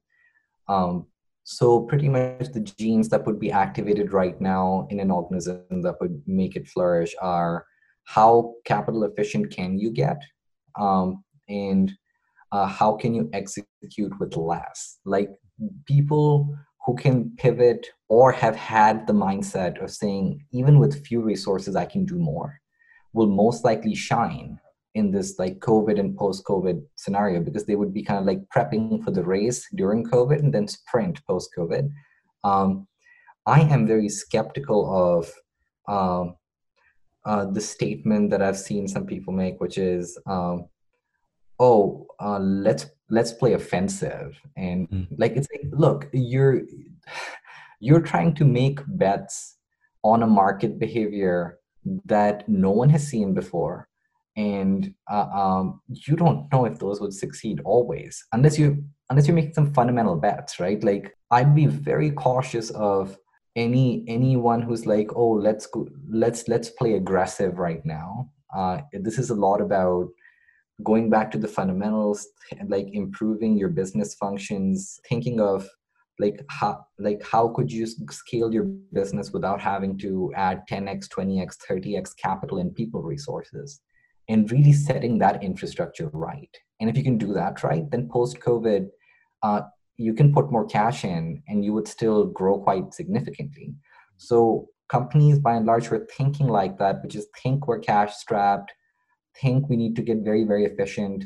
[0.69, 1.07] um,
[1.45, 5.97] so pretty much the genes that would be activated right now in an organism that
[6.01, 7.67] would make it flourish are
[8.15, 10.21] how capital efficient can you get,
[10.77, 11.93] um, and
[12.51, 14.99] uh, how can you execute with less?
[15.05, 15.31] Like
[15.87, 16.53] people
[16.85, 21.85] who can pivot or have had the mindset of saying, even with few resources, I
[21.85, 22.59] can do more,
[23.13, 24.59] will most likely shine
[24.95, 28.41] in this like COVID and post COVID scenario because they would be kind of like
[28.53, 31.89] prepping for the race during COVID and then sprint post COVID.
[32.43, 32.89] Um,
[33.47, 35.33] I am very skeptical of
[35.87, 36.35] um,
[37.25, 40.67] uh, the statement that I've seen some people make, which is, um,
[41.59, 44.41] "Oh, uh, let's let's play offensive.
[44.57, 45.07] And mm.
[45.19, 46.63] like it's like look you're
[47.81, 49.57] you're trying to make bets
[50.03, 51.59] on a market behavior
[52.07, 53.89] that no one has seen before.
[54.37, 59.35] And uh, um, you don't know if those would succeed always unless you unless you're
[59.35, 60.83] making some fundamental bets right?
[60.83, 63.17] Like i'd be very cautious of
[63.57, 69.19] any anyone who's like oh let's go let's let's play aggressive right now uh, this
[69.19, 70.09] is a lot about
[70.83, 72.27] going back to the fundamentals
[72.67, 75.69] like improving your business functions thinking of
[76.19, 81.57] like how like how could you scale your business without having to add 10x 20x
[81.69, 83.81] 30x capital and people resources
[84.29, 86.57] and really setting that infrastructure right.
[86.79, 88.89] And if you can do that right then post covid
[89.43, 89.63] uh,
[90.01, 93.75] you can put more cash in and you would still grow quite significantly
[94.17, 98.73] so companies by and large were thinking like that which is think we're cash strapped
[99.41, 101.25] think we need to get very, very efficient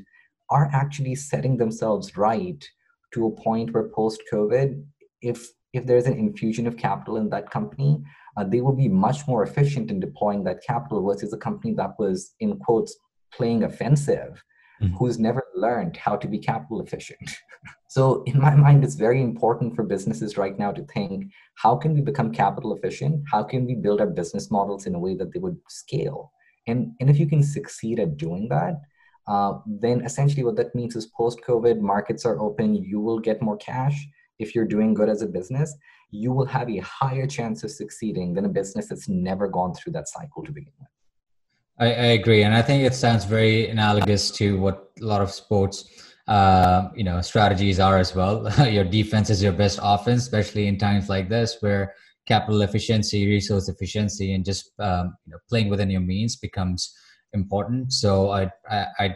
[0.50, 2.64] are actually setting themselves right
[3.12, 4.82] to a point where post COVID,
[5.22, 8.00] if if there's an infusion of capital in that company,
[8.36, 11.98] uh, they will be much more efficient in deploying that capital versus a company that
[11.98, 12.96] was in quotes
[13.32, 14.40] playing offensive,
[14.80, 14.94] mm-hmm.
[14.94, 17.28] who's never learned how to be capital efficient.
[17.94, 21.94] so in my mind, it's very important for businesses right now to think, how can
[21.94, 23.22] we become capital efficient?
[23.30, 26.32] How can we build our business models in a way that they would scale?
[26.66, 28.80] And, and if you can succeed at doing that,
[29.28, 33.40] uh, then essentially what that means is post COVID, markets are open, you will get
[33.40, 34.04] more cash.
[34.40, 35.72] If you're doing good as a business,
[36.10, 39.92] you will have a higher chance of succeeding than a business that's never gone through
[39.92, 40.88] that cycle to begin with.
[41.78, 42.42] I, I agree.
[42.42, 47.04] And I think it sounds very analogous to what a lot of sports uh, you
[47.04, 48.48] know strategies are as well.
[48.70, 51.94] your defense is your best offense, especially in times like this where
[52.26, 56.94] capital efficiency, resource efficiency, and just um, you know, playing within your means becomes
[57.32, 57.92] important.
[57.92, 59.14] So I, I, I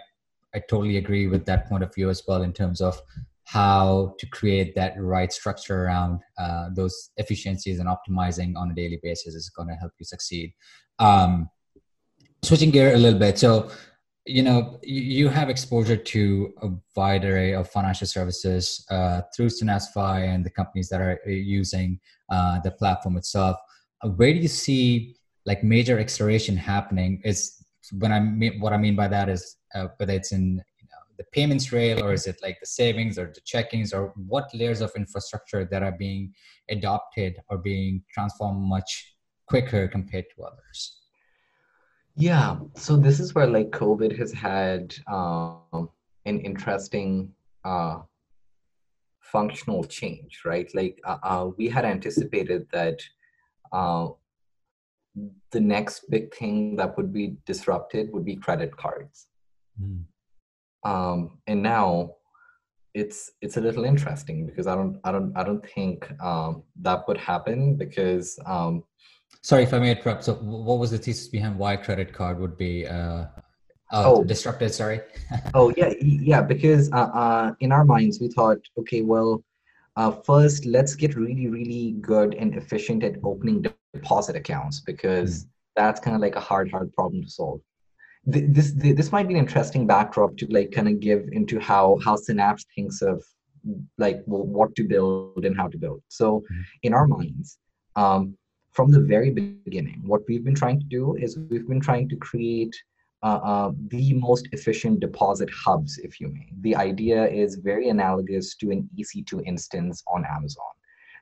[0.55, 3.01] I totally agree with that point of view as well in terms of
[3.45, 8.99] how to create that right structure around uh, those efficiencies and optimizing on a daily
[9.03, 10.53] basis is going to help you succeed.
[10.99, 11.49] Um,
[12.43, 13.71] switching gear a little bit, so
[14.29, 20.29] you know you have exposure to a wide array of financial services uh, through SynapseFI
[20.29, 21.99] and the companies that are uh, using
[22.31, 23.57] uh, the platform itself.
[24.03, 27.23] Uh, where do you see like major acceleration happening?
[27.25, 27.65] Is
[27.99, 31.03] when I mean what I mean by that is uh, whether it's in you know,
[31.17, 34.83] the payments rail or is it like the savings or the checkings or what layers
[34.83, 36.35] of infrastructure that are being
[36.69, 39.17] adopted or being transformed much
[39.49, 40.98] quicker compared to others?
[42.19, 45.89] Yeah, so this is where like COVID has had um,
[46.25, 47.33] an interesting
[47.65, 48.01] uh,
[49.21, 50.69] functional change, right?
[50.75, 52.99] Like uh, uh, we had anticipated that
[53.71, 54.09] uh,
[55.53, 59.29] the next big thing that would be disrupted would be credit cards,
[59.81, 60.03] mm.
[60.85, 62.17] um, and now
[62.95, 67.07] it's it's a little interesting because I don't I don't I don't think um, that
[67.07, 68.41] would happen because.
[69.43, 70.25] Sorry if I may interrupt.
[70.25, 73.27] So, what was the thesis behind why credit card would be uh,
[73.91, 74.75] Oh, oh, disrupted.
[74.75, 75.01] Sorry.
[75.55, 76.43] oh yeah, yeah.
[76.43, 79.43] Because uh, uh, in our minds, we thought, okay, well,
[79.97, 85.49] uh, first let's get really, really good and efficient at opening deposit accounts because mm.
[85.75, 87.61] that's kind of like a hard, hard problem to solve.
[88.27, 92.15] this this might be an interesting backdrop to like kind of give into how how
[92.15, 93.25] synapse thinks of
[93.97, 96.61] like well, what to build and how to build so mm-hmm.
[96.83, 97.59] in our minds
[97.97, 98.37] um,
[98.79, 102.15] from the very beginning what we've been trying to do is we've been trying to
[102.15, 102.73] create
[103.25, 106.47] uh, uh, the most efficient deposit hubs if you may.
[106.61, 110.73] The idea is very analogous to an ec2 instance on amazon.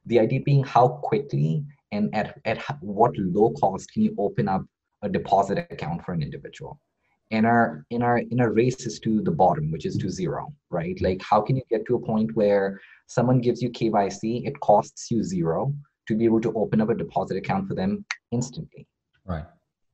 [0.05, 4.63] The idea being how quickly and at, at what low cost can you open up
[5.01, 6.79] a deposit account for an individual?
[7.31, 11.01] In our in our in our races to the bottom which is to zero right?
[11.01, 15.11] Like how can you get to a point where someone gives you kyc it costs
[15.11, 15.75] you zero
[16.07, 18.87] to be able to open up a deposit account for them instantly.
[19.25, 19.45] Right.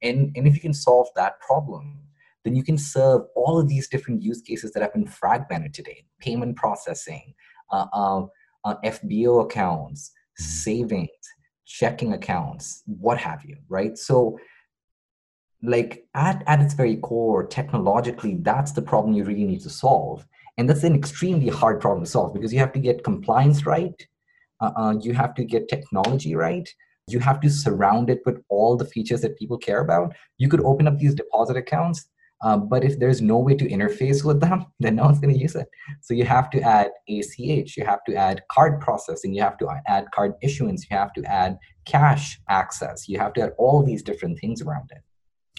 [0.03, 1.99] And and if you can solve that problem
[2.45, 6.05] then you can serve all of these different use cases that have been fragmented today.
[6.21, 7.35] Payment processing
[7.71, 8.27] uh, uh,
[8.65, 10.45] uh, fbo accounts mm-hmm.
[10.45, 11.09] savings
[11.65, 13.97] checking accounts what have you right?
[13.97, 14.39] So
[15.63, 20.27] like at, at its very core technologically that's the problem you really need to solve.
[20.59, 24.07] And that's an extremely hard problem to solve because you have to get compliance right
[24.63, 26.69] uh, uh, you have to get technology right.
[27.09, 30.15] You have to surround it with all the features that people care about.
[30.39, 32.09] You could open up these deposit accounts
[32.43, 35.41] uh, but if there's no way to interface with them then no one's going to
[35.41, 35.69] use it.
[36.01, 39.69] So you have to add ach you have to add card processing you have to
[39.87, 44.03] add card issuance you have to add cash access you have to add all these
[44.03, 45.03] different things around it.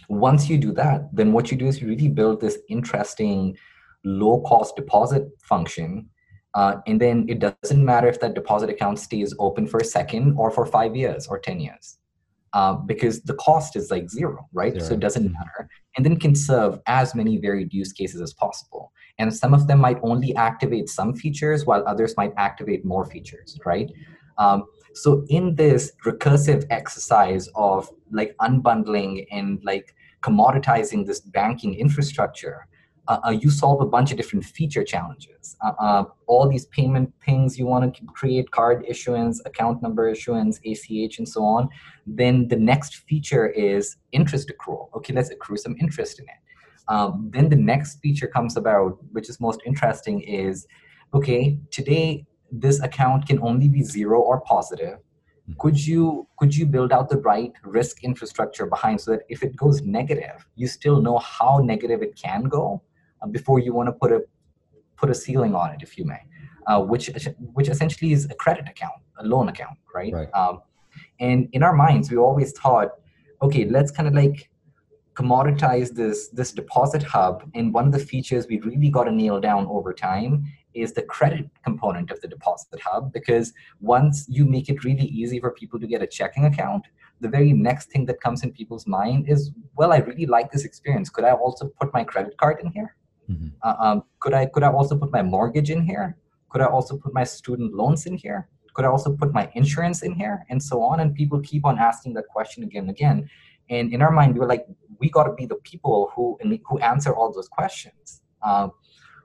[0.09, 3.57] Once you do that, then what you do is you really build this interesting
[4.03, 6.09] low cost deposit function.
[6.55, 10.35] Uh, and then it doesn't matter if that deposit account stays open for a second
[10.37, 11.97] or for five years or 10 years.
[12.53, 14.73] Uh, because the cost is like zero, right?
[14.73, 14.85] Zero.
[14.85, 15.67] So it doesn't matter.
[15.97, 18.91] And then can serve as many varied use cases as possible.
[19.17, 23.57] And some of them might only activate some features while others might activate more features,
[23.65, 23.91] right?
[24.37, 32.67] Um, so in this recursive exercise of like unbundling and like commoditizing this banking infrastructure,
[33.07, 35.57] uh, uh, you solve a bunch of different feature challenges.
[35.61, 40.59] Uh, uh all these payment things you want to create, card issuance, account number issuance,
[40.65, 41.69] ACH, and so on.
[42.07, 44.89] Then the next feature is interest accrual.
[44.95, 46.41] Okay, let's accrue some interest in it.
[46.87, 50.67] Um, then the next feature comes about, which is most interesting, is
[51.13, 54.99] okay, today this account can only be zero or positive
[55.47, 55.53] hmm.
[55.59, 59.55] could you could you build out the right risk infrastructure behind so that if it
[59.55, 62.81] goes negative you still know how negative it can go
[63.23, 64.21] uh, before you want to put a
[64.95, 66.19] put a ceiling on it if you may
[66.67, 67.09] uh, which
[67.53, 70.29] which essentially is a credit account a loan account right, right.
[70.33, 70.61] Um,
[71.19, 72.89] and in our minds we always thought
[73.41, 74.49] okay let's kind of like
[75.15, 79.39] commoditize this this deposit hub and one of the features we really got to nail
[79.39, 84.69] down over time is the credit component of the deposit hub because once you make
[84.69, 86.87] it really easy for people to get a checking account
[87.21, 90.65] the very next thing that comes in people's mind is well i really like this
[90.65, 91.09] experience.
[91.09, 92.95] Could i also put my credit card in here
[93.29, 93.47] mm-hmm.
[93.61, 96.17] uh, um, could i could i also put my mortgage in here?
[96.49, 98.49] Could i also put my student loans in here?
[98.73, 100.45] Could i also put my insurance in here?
[100.49, 100.99] And so on.
[100.99, 103.29] And people keep on asking that question again and again.
[103.69, 104.65] And in our mind we were like
[104.99, 108.21] we got to be the people who who answer all those questions.
[108.41, 108.71] Um,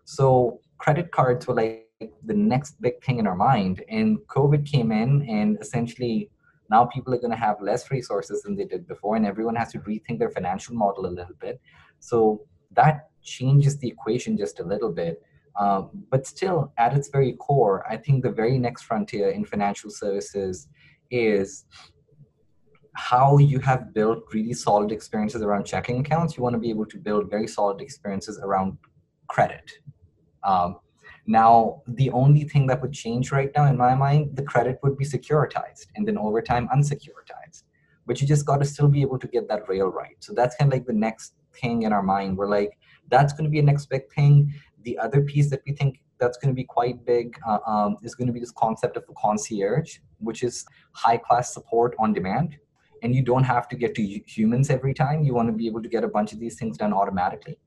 [0.05, 1.87] so credit cards were like
[2.25, 3.83] the next big thing in our mind.
[3.89, 6.31] And covid came in and essentially
[6.71, 9.17] now people are going to have less resources than they did before.
[9.17, 11.61] And everyone has to rethink their financial model a little bit.
[12.01, 15.23] So that changes the equation just a little bit
[15.59, 19.91] um, but still at its very core i think the very next frontier in financial
[19.91, 20.69] services
[21.11, 21.65] is
[22.99, 26.85] how you have built really solid experiences around checking accounts, you want to be able
[26.85, 28.77] to build very solid experiences around
[29.29, 29.71] credit.
[30.43, 30.81] Um,
[31.25, 34.99] now, the only thing that would change right now, in my mind, the credit would
[34.99, 37.63] be securitized and then over time unsecuritized.
[38.05, 40.17] But you just got to still be able to get that rail right.
[40.19, 42.37] So that's kind of like the next thing in our mind.
[42.37, 42.78] We're like,
[43.09, 44.53] that's going to be a next big thing.
[44.83, 48.15] The other piece that we think that's going to be quite big uh, um, is
[48.15, 52.57] going to be this concept of a concierge, which is high class support on demand
[53.03, 55.23] and you don't have to get to humans every time.
[55.23, 57.59] You want to be able to get a bunch of these things done automatically.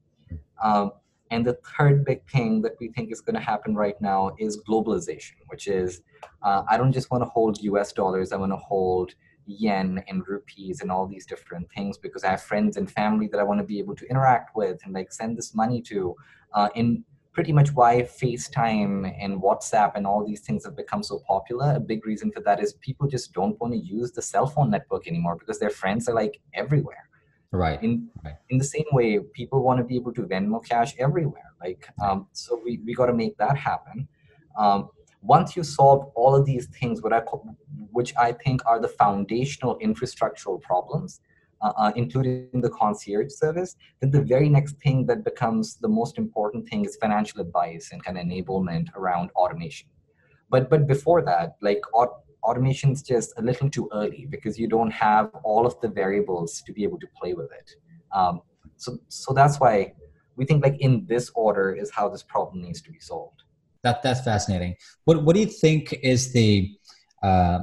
[0.63, 0.91] Um,
[1.29, 4.61] and the third big thing that we think is going to happen right now is
[4.67, 6.01] globalization, which is
[6.43, 9.13] uh, I don't just want to hold US dollars, I want to hold
[9.57, 13.39] yen and rupees and all these different things because I have friends and family that
[13.39, 16.15] I want to be able to interact with and like send this money to.
[16.53, 21.19] Uh, in pretty much why FaceTime and WhatsApp and all these things have become so
[21.25, 21.73] popular.
[21.75, 24.69] A big reason for that is people just don't want to use the cell phone
[24.69, 27.07] network anymore because their friends are like everywhere.
[27.53, 27.81] Right.
[27.83, 28.35] In right.
[28.49, 31.51] in the same way, people want to be able to Venmo cash everywhere.
[31.59, 34.07] Like, um, so we we got to make that happen.
[34.57, 34.89] Um,
[35.21, 37.21] once you solve all of these things, what I
[37.91, 41.21] which I think are the foundational infrastructural problems,
[41.61, 46.17] uh, uh, including the concierge service, then the very next thing that becomes the most
[46.17, 49.87] important thing is financial advice and kind of enablement around automation.
[50.49, 51.81] But but before that, like
[52.43, 56.63] automation is just a little too early because you don't have all of the variables
[56.65, 57.75] to be able to play with it.
[58.11, 58.41] Um,
[58.77, 59.93] so so that's why
[60.35, 63.40] we think like in this order is how this problem needs to be solved.
[63.83, 64.75] That that's fascinating.
[65.05, 66.71] What what do you think is the
[67.23, 67.59] uh,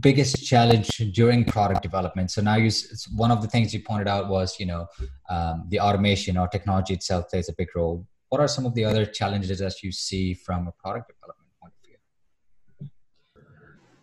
[0.00, 2.30] biggest challenge during product development?
[2.30, 2.70] So now you
[3.14, 4.86] one of the things you pointed out was you know
[5.30, 8.06] um, the automation or technology itself plays a big role.
[8.28, 11.72] What are some of the other challenges that you see from a product development point
[11.78, 12.98] of view?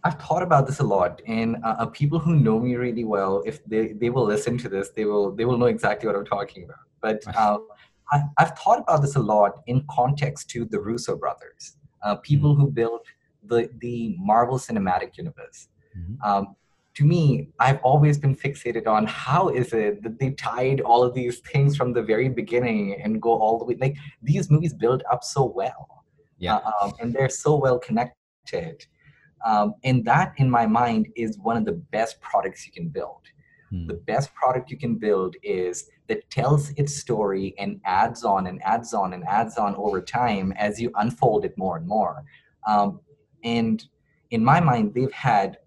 [0.04, 3.44] I've thought about this a lot and uh, uh, people who know me really well
[3.46, 6.26] if they, they will listen to this they will they will know exactly what i'm
[6.26, 6.86] talking about.
[7.02, 7.60] But uh,
[8.14, 12.54] I, have thought about this a lot in context to the russo brothers uh, people
[12.54, 12.62] mm-hmm.
[12.62, 13.06] who built
[13.46, 15.68] the the Marvel Cinematic Universe.
[15.98, 16.30] Mm-hmm.
[16.30, 16.56] Um,
[16.96, 21.16] to me, I've always been fixated on how is it that they tied all of
[21.16, 23.76] these things from the very beginning and go all the way.
[23.80, 26.04] Like these movies build up so well,
[26.38, 28.86] yeah, uh, um, and they're so well connected.
[29.46, 33.24] Um, and that, in my mind, is one of the best products you can build.
[33.74, 33.88] Hmm.
[33.88, 38.62] The best product you can build is that tells its story and adds on and
[38.64, 42.24] adds on and adds on over time as you unfold it more and more.
[42.68, 43.00] Um,
[43.44, 43.84] and
[44.30, 45.58] in my mind, they've had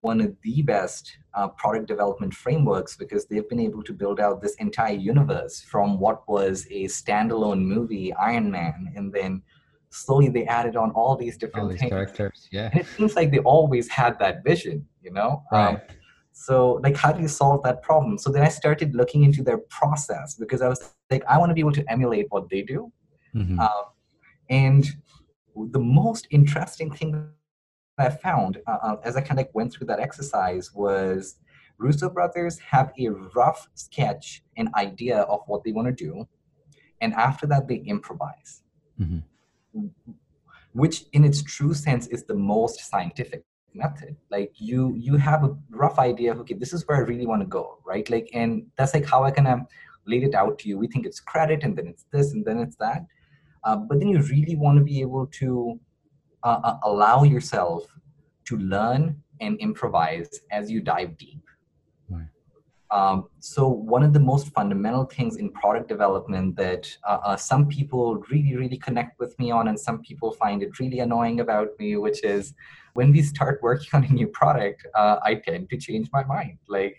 [0.00, 4.40] one of the best uh, product development frameworks because they've been able to build out
[4.40, 9.42] this entire universe from what was a standalone movie, Iron Man, and then
[9.90, 11.90] slowly they added on all these different all these things.
[11.90, 12.48] characters.
[12.50, 15.42] Yeah, and it seems like they always had that vision, you know.
[15.52, 15.74] Right.
[15.74, 15.80] Um,
[16.40, 18.16] so, like, how do you solve that problem?
[18.16, 21.54] So then I started looking into their process because I was like, I want to
[21.54, 22.90] be able to emulate what they do.
[23.34, 23.60] Mm-hmm.
[23.60, 23.84] Um,
[24.48, 24.86] and
[25.54, 27.28] the most interesting thing
[27.98, 31.36] I found uh, uh, as I kind of went through that exercise was
[31.76, 36.26] Russo brothers have a rough sketch, an idea of what they want to do,
[37.02, 38.62] and after that they improvise,
[38.98, 39.18] mm-hmm.
[40.72, 44.16] which in its true sense is the most scientific method.
[44.30, 47.42] Like you you have a rough idea of okay, this is where I really want
[47.42, 48.08] to go, right?
[48.08, 49.60] Like, and that's like how I kind of
[50.06, 50.78] laid it out to you.
[50.78, 53.06] We think it's credit, and then it's this, and then it's that.
[53.64, 55.78] Uh, but then you really want to be able to
[56.42, 57.84] uh, uh, allow yourself
[58.46, 61.42] to learn and improvise as you dive deep.
[62.90, 67.68] Um, so one of the most fundamental things in product development that uh, uh, some
[67.68, 71.68] people really, really connect with me on, and some people find it really annoying about
[71.78, 72.54] me, which is
[72.94, 76.58] when we start working on a new product, uh, I tend to change my mind.
[76.66, 76.96] Like,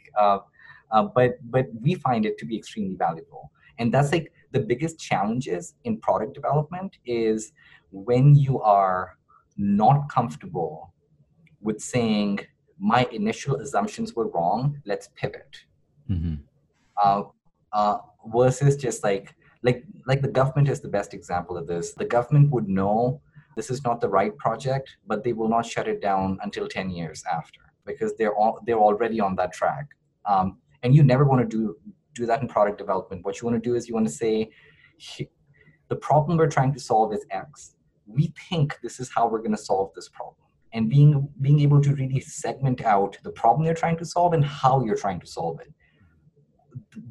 [1.14, 5.76] but but we find it to be extremely valuable, and that's like the biggest challenges
[5.84, 7.52] in product development is
[7.92, 9.18] when you are
[9.58, 10.94] not comfortable
[11.62, 12.40] with saying
[12.80, 15.66] my initial assumptions were wrong let's pivot
[16.12, 16.36] mm-hmm.
[17.04, 17.24] uh,
[17.74, 17.98] uh,
[18.34, 22.50] versus just like like like the government is the best example of this the government
[22.52, 23.22] would know
[23.56, 26.90] this is not the right project but they will not shut it down until 10
[26.90, 29.88] years after because they're all they're already on that track
[30.26, 31.76] um, and you never want to do
[32.14, 33.24] do that in product development.
[33.24, 34.50] What you want to do is you want to say,
[35.90, 37.76] the problem we're trying to solve is X.
[38.06, 40.36] We think this is how we're going to solve this problem.
[40.74, 44.44] And being being able to really segment out the problem you're trying to solve and
[44.44, 45.74] how you're trying to solve it.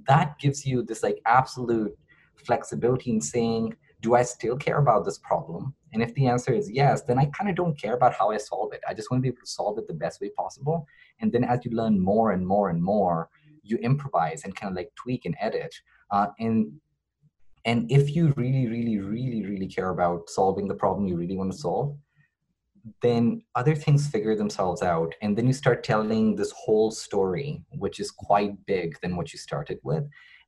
[0.07, 1.97] That gives you this like absolute
[2.37, 5.75] flexibility in saying, do I still care about this problem?
[5.93, 8.39] And if the answer is yes, then I kind of don't care about how I
[8.39, 8.81] solve it.
[8.89, 10.87] I just want to be able to solve it the best way possible.
[11.21, 13.29] And then as you learn more and more and more,
[13.63, 15.75] you improvise and kind of like tweak and edit
[16.11, 16.73] uh, and
[17.65, 21.53] and if you really really really really care about solving the problem you really want
[21.53, 21.97] to solve
[23.03, 28.01] then other things figure themselves out and then you start telling this whole story which
[28.01, 30.05] is quite big than what you started with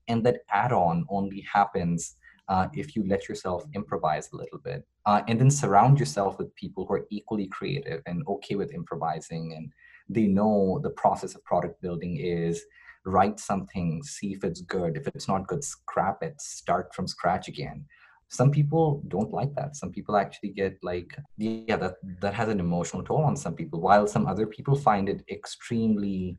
[0.08, 2.16] and that add-on only happens
[2.48, 6.54] uh, if you let yourself improvise a little bit uh, and then surround yourself with
[6.56, 9.70] people who are equally creative and okay with improvising and
[10.08, 12.64] they know the process of product building is
[13.04, 14.96] write something, see if it's good.
[14.96, 17.84] If it's not good, scrap it, start from scratch again.
[18.32, 19.76] Some people don't like that.
[19.76, 23.78] Some people actually get like, yeah, that that has an emotional toll on some people,
[23.78, 26.38] while some other people find it extremely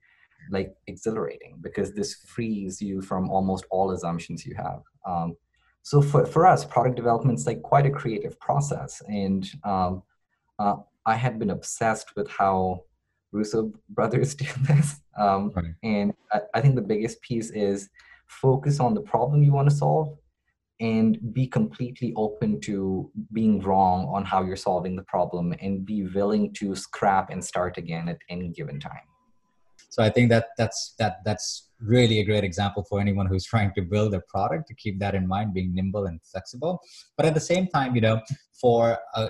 [0.50, 4.82] like exhilarating because this frees you from almost all assumptions you have.
[5.06, 5.38] Um,
[5.84, 9.00] so for, for us, product development is like quite a creative process.
[9.08, 10.02] And um,
[10.58, 12.86] uh, I had been obsessed with how
[13.32, 14.96] Russo brothers do this.
[15.16, 15.52] Um.
[15.84, 17.88] And I, I think the biggest piece is
[18.26, 20.18] focus on the problem you want to solve
[20.84, 26.04] and be completely open to being wrong on how you're solving the problem and be
[26.08, 29.08] willing to scrap and start again at any given time.
[29.90, 33.72] So I think that that's that that's really a great example for anyone who's trying
[33.76, 36.82] to build a product to keep that in mind, being nimble and flexible.
[37.16, 38.20] But at the same time, you know,
[38.60, 39.30] for a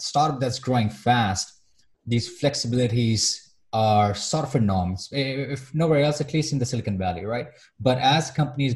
[0.00, 1.60] startup that's growing fast,
[2.04, 3.45] these flexibilities
[3.76, 7.48] are sort of a norm, if nowhere else, at least in the Silicon Valley, right?
[7.78, 8.74] But as companies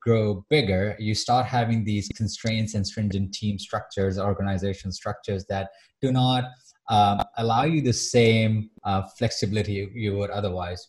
[0.00, 5.68] grow, bigger, you start having these constraints and stringent team structures, organization structures that
[6.00, 6.44] do not
[6.88, 10.88] um, allow you the same uh, flexibility you would otherwise.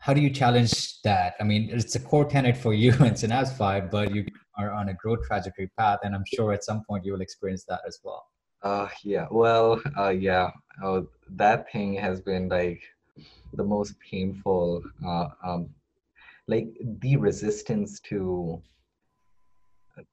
[0.00, 1.34] How do you challenge that?
[1.38, 4.26] I mean, it's a core tenet for you in SynapseFI, but you
[4.58, 7.64] are on a growth trajectory path, and I'm sure at some point you will experience
[7.68, 8.29] that as well.
[8.62, 9.26] Uh, yeah.
[9.30, 10.50] Well, uh, yeah.
[10.82, 12.82] Oh, that thing has been like
[13.54, 14.82] the most painful.
[15.04, 15.70] Uh, um,
[16.46, 16.68] like
[17.00, 18.60] the resistance to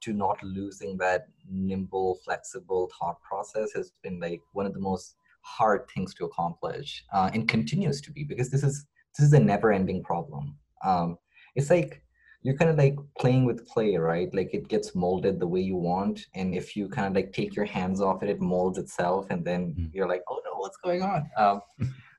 [0.01, 5.15] to not losing that nimble, flexible thought process has been like one of the most
[5.41, 8.85] hard things to accomplish, uh, and continues to be because this is
[9.17, 10.57] this is a never-ending problem.
[10.83, 11.17] Um,
[11.55, 12.01] it's like
[12.47, 14.33] you're kind of like playing with clay, right?
[14.33, 16.21] Like it gets molded the way you want.
[16.33, 19.27] And if you kind of like take your hands off it, it molds itself.
[19.29, 19.89] And then mm.
[19.93, 21.29] you're like, oh no, what's going on?
[21.37, 21.61] Um,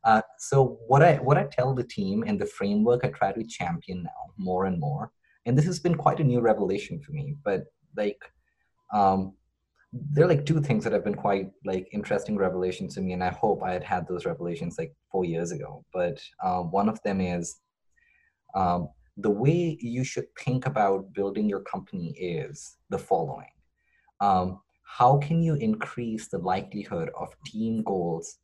[0.05, 3.43] uh, so what I what I tell the team and the framework I try to
[3.43, 5.11] champion now more and more,
[5.47, 7.35] and this has been quite a new revelation for me.
[7.43, 7.65] But
[7.97, 8.23] like,
[8.93, 9.35] um,
[9.93, 13.25] there are like two things that have been quite like interesting revelations to me, and
[13.25, 15.85] I hope I had had those revelations like four years ago.
[15.93, 17.57] But uh, one of them is
[18.55, 18.89] um,
[19.19, 23.51] the way you should think about building your company is the following.
[24.21, 28.39] Um, how can you increase the likelihood of team goals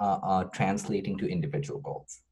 [0.00, 2.22] uh, uh, translating to individual goals?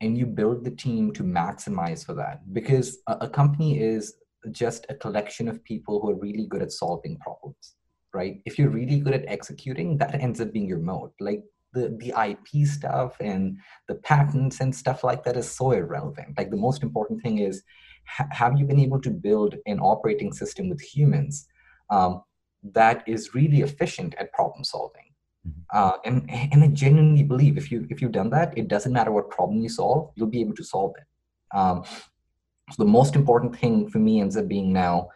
[0.00, 4.14] And you build the team to maximize for that because a, a company is
[4.50, 7.76] just a collection of people who are really good at solving problems
[8.14, 8.40] right?
[8.44, 11.42] If you're really good at executing that ends up being your mode like
[11.72, 13.58] the, the IP stuff and
[13.88, 16.36] the patents and stuff like that is so irrelevant.
[16.36, 17.62] Like the most important thing is,
[18.06, 21.46] ha- have you been able to build an operating system with humans
[21.90, 22.22] um,
[22.62, 25.12] that is really efficient at problem solving?
[25.46, 25.60] Mm-hmm.
[25.76, 29.10] Uh, and and I genuinely believe if you if you've done that, it doesn't matter
[29.10, 31.56] what problem you solve, you'll be able to solve it.
[31.56, 31.84] Um,
[32.70, 35.08] so the most important thing for me ends up being now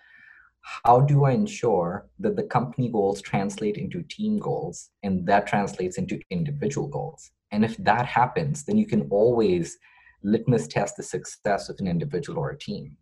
[0.85, 5.97] how do I ensure that the company goals translate into team goals and that translates
[5.97, 7.31] into individual goals?
[7.53, 9.79] And if that happens, then you can always
[10.25, 12.97] litmus test the success of an individual or a team.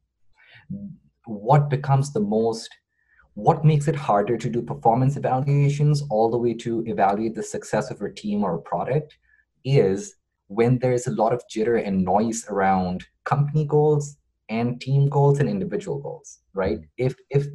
[1.24, 2.68] What becomes the most,
[3.32, 7.90] what makes it harder to do performance evaluations all the way to evaluate the success
[7.90, 9.16] of a team or a product
[9.64, 10.16] is
[10.48, 14.18] when there's a lot of jitter and noise around company goals
[14.48, 16.80] and team goals and individual goals right?
[16.96, 17.46] If if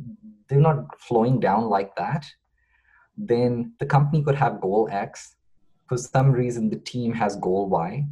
[0.48, 2.26] they're not flowing down like that
[3.20, 5.36] then the company could have goal x.
[5.88, 8.06] For some reason the team has goal y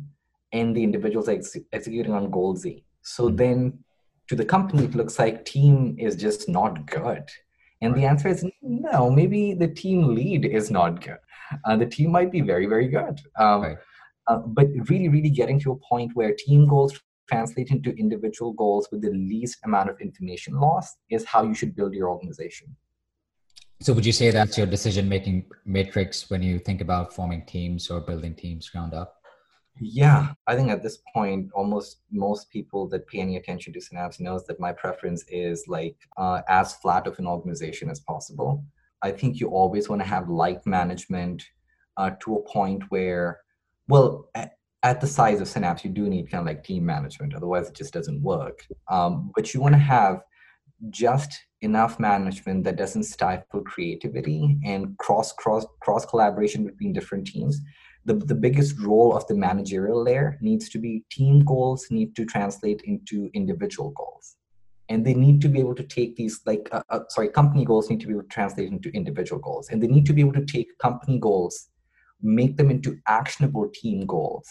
[0.51, 2.83] and the individuals are ex- executing on goal z.
[3.01, 3.35] So hmm.
[3.35, 3.83] then
[4.27, 7.23] to the company it looks like team is just not good.
[7.81, 11.19] And the answer is no maybe the team lead is not good.
[11.63, 13.19] Uh, the team might be very very good.
[13.39, 13.77] Um, right.
[14.27, 18.87] uh, but really really getting to a point where team goals translate into individual goals
[18.91, 22.75] with the least amount of information loss is how you should build your organization.
[23.79, 27.91] So, would you say that's your decision making matrix when you think about forming teams
[27.91, 29.17] or building teams ground up?
[29.79, 34.19] Yeah, I think at this point, almost most people that pay any attention to Synapse
[34.19, 38.63] knows that my preference is like uh, as flat of an organization as possible.
[39.03, 41.43] I think you always want to have light management
[41.97, 43.41] uh, to a point where,
[43.87, 44.29] well,
[44.87, 47.35] at the size of Synapse, you do need kind of like team management.
[47.35, 48.65] Otherwise, it just doesn't work.
[48.89, 50.21] Um, but you want to have
[50.89, 51.31] just
[51.61, 57.59] enough management that doesn't stifle creativity and cross cross cross collaboration between different teams.
[58.05, 62.23] The, the biggest role of the managerial layer needs to be team goals need to
[62.25, 64.37] translate into individual goals
[64.87, 67.89] and they need to be able to take these like uh, uh, sorry company goals
[67.89, 70.31] need to be able to translate into individual goals and they need to be able
[70.31, 71.69] to take company goals
[72.21, 74.47] make them into actionable team goals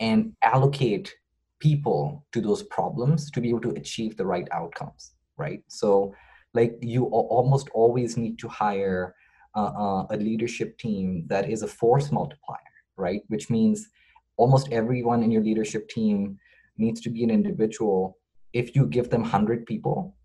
[0.00, 1.14] and allocate
[1.60, 5.62] people to those problems to be able to achieve the right outcomes right?
[5.68, 6.14] So
[6.54, 9.14] like you almost always need to hire
[9.56, 12.58] uh, a leadership team that is a force multiplier
[12.96, 13.22] right?
[13.28, 13.88] Which means
[14.36, 16.38] almost everyone in your leadership team
[16.76, 18.18] needs to be an individual.
[18.52, 20.16] If you give them 100 people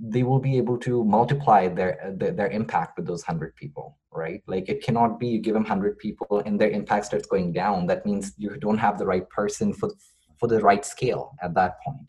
[0.00, 4.42] they will be able to multiply their, their, their impact with those 100 people right?
[4.46, 7.86] Like it cannot be you give them 100 people and their impact starts going down.
[7.86, 9.90] That means you don't have the right person for
[10.38, 12.06] for the right scale at that point.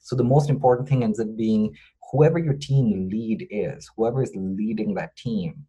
[0.00, 1.74] So the most important thing ends up being
[2.10, 5.66] whoever your team lead is whoever is leading that team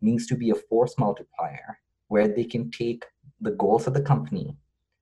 [0.00, 3.04] needs to be a force multiplier where they can take
[3.40, 4.56] the goals of the company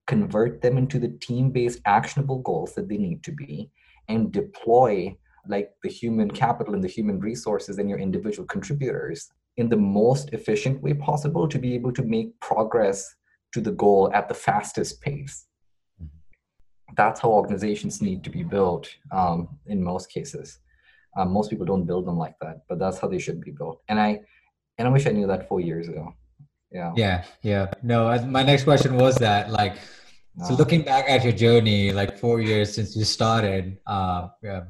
[0.06, 3.70] convert them into the team-based actionable goals that they need to be,
[4.08, 5.16] and deploy
[5.48, 10.30] like the human capital and the human resources and your individual contributors in the most
[10.32, 13.14] efficient way possible to be able to make progress
[13.52, 15.46] to the goal at the fastest pace.
[16.02, 16.94] Mm-hmm.
[16.96, 20.58] That's how organizations need to be built um, in most cases.
[21.16, 23.82] Um, most people don't build them like that, but that's how they should be built.
[23.88, 24.20] And I,
[24.78, 26.14] and I wish I knew that four years ago.
[26.70, 26.92] Yeah.
[26.96, 27.24] Yeah.
[27.42, 27.66] Yeah.
[27.82, 29.76] No, my next question was that like,
[30.46, 34.62] so looking back at your journey, like four years since you started, uh, yeah,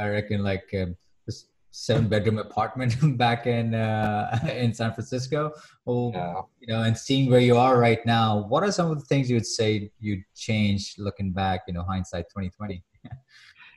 [0.00, 0.96] I reckon like um,
[1.26, 5.52] this seven bedroom apartment back in uh, in San Francisco.
[5.84, 6.40] Well, yeah.
[6.60, 9.28] you know, and seeing where you are right now, what are some of the things
[9.28, 11.62] you would say you'd change looking back?
[11.68, 12.82] You know, hindsight twenty twenty.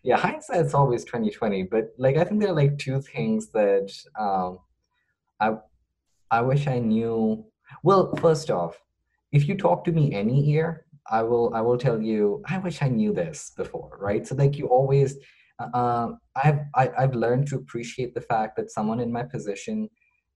[0.03, 3.91] yeah, hindsight's always twenty twenty, but like I think there are like two things that
[4.17, 4.59] um,
[5.39, 5.53] I
[6.31, 7.45] I wish I knew.
[7.83, 8.79] Well, first off,
[9.31, 12.81] if you talk to me any year, I will I will tell you I wish
[12.81, 14.25] I knew this before, right?
[14.25, 15.17] So like you always
[15.59, 19.23] uh, I've I, have i have learned to appreciate the fact that someone in my
[19.23, 19.89] position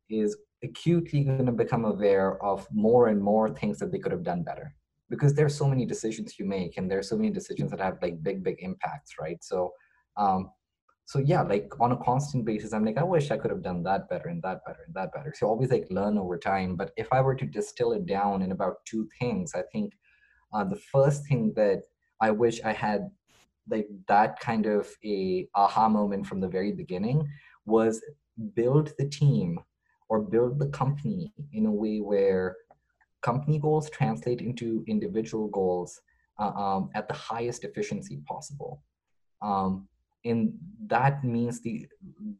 [0.10, 4.24] is acutely going to become aware of more and more things that they could have
[4.24, 4.74] done better.
[5.10, 8.22] Because there's so many decisions you make and there's so many decisions that have like
[8.24, 9.44] big big impacts right?
[9.44, 9.72] So
[10.18, 10.50] um
[11.06, 13.82] so yeah like on a constant basis i'm like i wish i could have done
[13.82, 15.34] that better and that better and that better.
[15.36, 16.76] So always like learn over time.
[16.76, 19.94] But if i were to distill it down in about two things i think
[20.54, 21.84] uh, the first thing that
[22.22, 23.10] i wish i had
[23.70, 27.28] like that kind of a aha moment from the very beginning
[27.66, 28.02] was
[28.54, 29.60] build the team
[30.10, 32.56] or build the company in a way where
[33.22, 36.00] company goals translate into individual goals
[36.40, 38.84] uh, um, at the highest efficiency possible.
[39.42, 39.88] Um,
[40.24, 40.54] and
[40.88, 41.88] that means the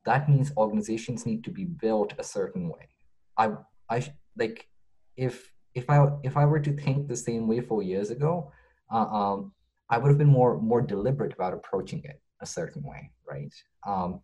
[0.06, 2.90] that means organizations need to be built a certain way.
[3.38, 3.52] I
[3.90, 4.04] i
[4.36, 4.68] like
[5.16, 8.52] if if i if i were to think the same way four years ago
[8.92, 9.52] uh, um,
[9.90, 13.54] I would have been more more deliberate about approaching it a certain way, right?
[13.86, 14.22] Um,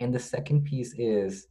[0.00, 1.48] and the second piece is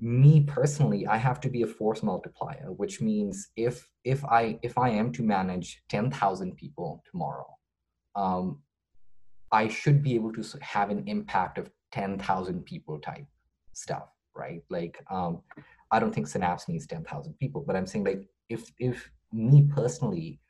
[0.00, 1.06] me personally.
[1.06, 5.12] I have to be a force multiplier, which means if if I if I am
[5.12, 7.48] to manage ten thousand people tomorrow,
[8.14, 8.60] um,
[9.50, 13.26] I should be able to have an impact of ten thousand people type
[13.72, 14.62] stuff, right?
[14.70, 15.40] Like um,
[15.90, 19.62] I don't think Synapse needs ten thousand people, but I'm saying like if if me
[19.74, 20.40] personally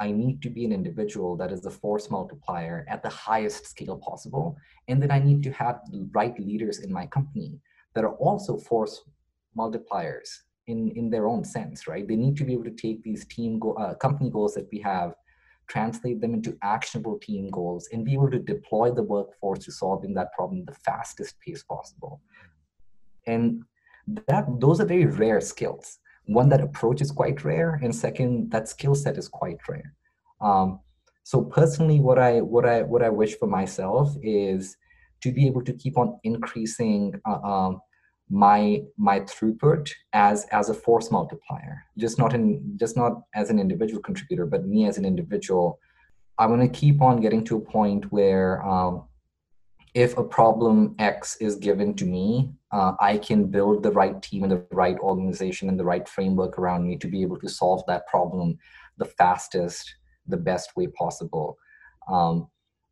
[0.00, 3.96] I need to be an individual that is a force multiplier at the highest scale
[3.96, 4.56] possible.
[4.86, 7.60] And then I need to have the right leaders in my company
[7.94, 9.02] that are also force
[9.56, 10.28] multipliers
[10.68, 12.06] in, in their own sense, right?
[12.06, 14.78] They need to be able to take these team go, uh, company goals that we
[14.80, 15.14] have,
[15.66, 20.14] translate them into actionable team goals, and be able to deploy the workforce to solving
[20.14, 22.20] that problem the fastest pace possible.
[23.26, 23.64] And
[24.26, 28.68] that those are very rare skills one that approach is quite rare and second that
[28.68, 29.94] skill set is quite rare.
[30.40, 30.80] Um,
[31.24, 34.76] so personally what i what i what i wish for myself is
[35.22, 37.80] to be able to keep on increasing uh, um,
[38.30, 43.58] my my throughput as as a force multiplier just not in just not as an
[43.58, 45.78] individual contributor but me as an individual.
[46.38, 49.07] I want to keep on getting to a point where um,
[49.94, 54.42] if a problem X is given to me, uh, I can build the right team
[54.42, 57.82] and the right organization and the right framework around me to be able to solve
[57.86, 58.58] that problem
[58.98, 59.94] the fastest,
[60.26, 61.56] the best way possible.
[62.10, 62.48] Um,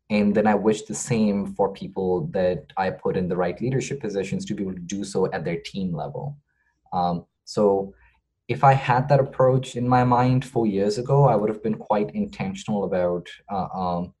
[0.09, 3.99] and then I wish the same for people that I put in the right leadership
[3.99, 6.37] positions to be able to do so at their team level.
[6.93, 7.93] Um, so
[8.47, 11.75] if I had that approach in my mind four years ago, I would have been
[11.75, 14.13] quite intentional about uh, um,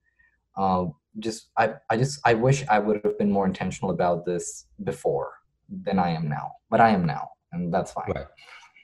[0.57, 0.85] uh,
[1.19, 5.33] just I, I just I wish I would have been more intentional about this before
[5.69, 6.51] than I am now.
[6.69, 8.11] But I am now, and that's fine.
[8.13, 8.27] Right.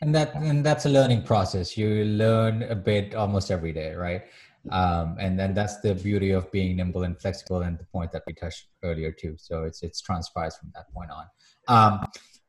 [0.01, 1.77] And that and that's a learning process.
[1.77, 4.23] You learn a bit almost every day, right?
[4.71, 8.23] Um, and then that's the beauty of being nimble and flexible, and the point that
[8.25, 9.35] we touched earlier too.
[9.37, 11.25] So it's it's transpires from that point on.
[11.67, 12.05] Um,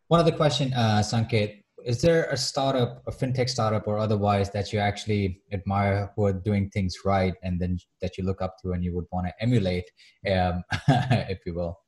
[0.09, 4.73] one other question, uh, Sankaet, is there a startup, a fintech startup, or otherwise that
[4.73, 8.73] you actually admire who are doing things right, and then that you look up to
[8.73, 9.85] and you would want to emulate,
[10.31, 11.79] um, if you will?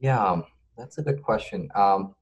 [0.00, 0.40] Yeah,
[0.78, 1.68] that's a good question.
[1.74, 2.14] Um,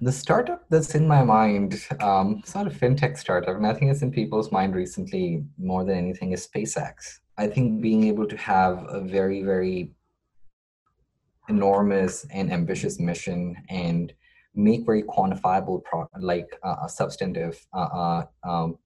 [0.00, 3.90] the startup that's in my mind, um, it's not a fintech startup, and I think
[3.90, 7.18] it's in people's mind recently more than anything, is SpaceX.
[7.36, 9.92] I think being able to have a very, very
[11.48, 14.12] enormous and ambitious mission and
[14.54, 18.78] make very quantifiable pro- like uh, substantive uh, uh, um,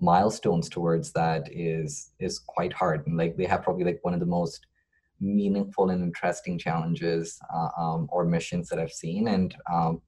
[0.00, 3.06] milestones towards that is is quite hard.
[3.06, 4.66] And like they have probably like one of the most
[5.20, 9.28] meaningful and interesting challenges uh, um, or missions that i've seen.
[9.28, 10.02] And um,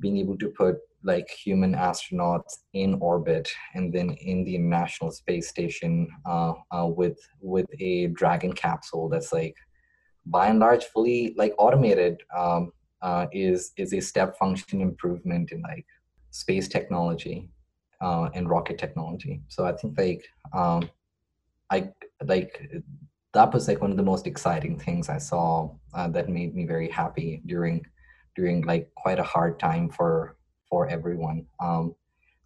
[0.00, 5.48] being able to put like human astronauts in orbit and then in the International Space
[5.48, 9.56] Station uh, uh, with with a Dragon capsule that's like
[10.26, 12.72] by and large fully like automated um,
[13.02, 15.86] uh, is is a step function improvement in like
[16.30, 17.50] space technology
[18.00, 19.42] uh, and rocket technology.
[19.48, 20.88] So I think like um,
[21.70, 21.90] I
[22.24, 22.70] like
[23.34, 26.66] that was like one of the most exciting things I saw uh, that made me
[26.66, 27.84] very happy during
[28.36, 30.36] during like quite a hard time for
[30.68, 31.46] for everyone.
[31.60, 31.94] Um,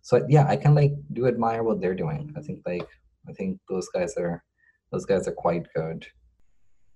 [0.03, 2.33] so yeah, I can like do admire what they're doing.
[2.37, 2.89] I think like
[3.29, 4.45] I think those guys are
[4.93, 6.07] those guys are quite good.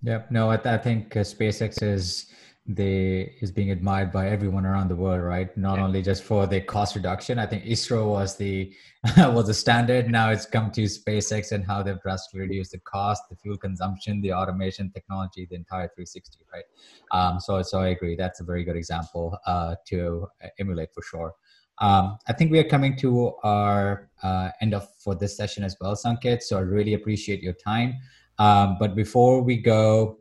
[0.02, 0.30] Yep.
[0.30, 2.32] No, I, th- I think uh, SpaceX is
[2.66, 5.56] they is being admired by everyone around the world, right?
[5.56, 5.84] Not yeah.
[5.84, 7.38] only just for the cost reduction.
[7.38, 8.72] I think ISRO was the
[9.16, 10.10] was the standard.
[10.10, 14.20] Now it's come to SpaceX and how they've drastically reduced the cost, the fuel consumption,
[14.20, 16.64] the automation technology, the entire 360, right?
[17.12, 18.14] Um, so so I agree.
[18.14, 21.34] That's a very good example uh, to emulate for sure.
[21.80, 25.76] Um, I think we are coming to our uh, end of for this session as
[25.80, 26.42] well, Sankaet.
[26.42, 27.94] So I really appreciate your time.
[28.38, 30.19] Um, but before we go,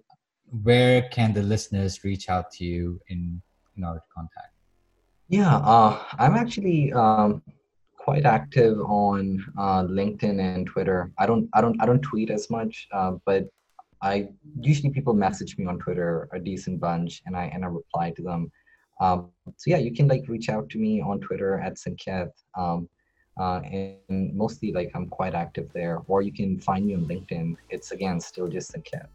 [0.63, 3.41] where can the listeners reach out to you in
[3.77, 4.53] in order to contact?
[5.27, 7.43] Yeah, uh, I'm actually um,
[7.97, 11.11] quite active on uh, LinkedIn and Twitter.
[11.17, 13.47] I don't I don't I don't tweet as much, uh, but
[14.01, 14.29] I
[14.59, 18.21] usually people message me on Twitter a decent bunch, and I and I reply to
[18.21, 18.51] them.
[19.01, 22.31] Um, so yeah, you can like reach out to me on Twitter at Sankaet.
[22.57, 22.89] Um,
[23.39, 27.55] uh, and mostly like I'm quite active there, or you can find me on LinkedIn.
[27.69, 29.07] It's again still just Sankaet.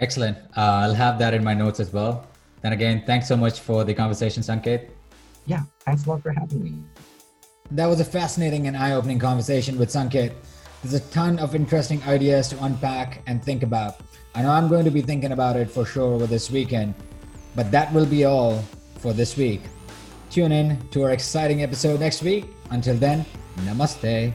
[0.00, 0.38] Excellent.
[0.56, 2.26] Uh, I'll have that in my notes as well.
[2.62, 4.88] Then again, thanks so much for the conversation, Sankaet.
[5.46, 6.74] Yeah, thanks a lot for having me.
[7.70, 10.32] That was a fascinating and eye opening conversation with Sankaet.
[10.82, 14.00] There's a ton of interesting ideas to unpack and think about.
[14.34, 16.94] I know I'm going to be thinking about it for sure over this weekend,
[17.56, 18.62] but that will be all
[18.98, 19.62] for this week.
[20.30, 22.44] Tune in to our exciting episode next week.
[22.70, 23.24] Until then,
[23.64, 24.32] namaste.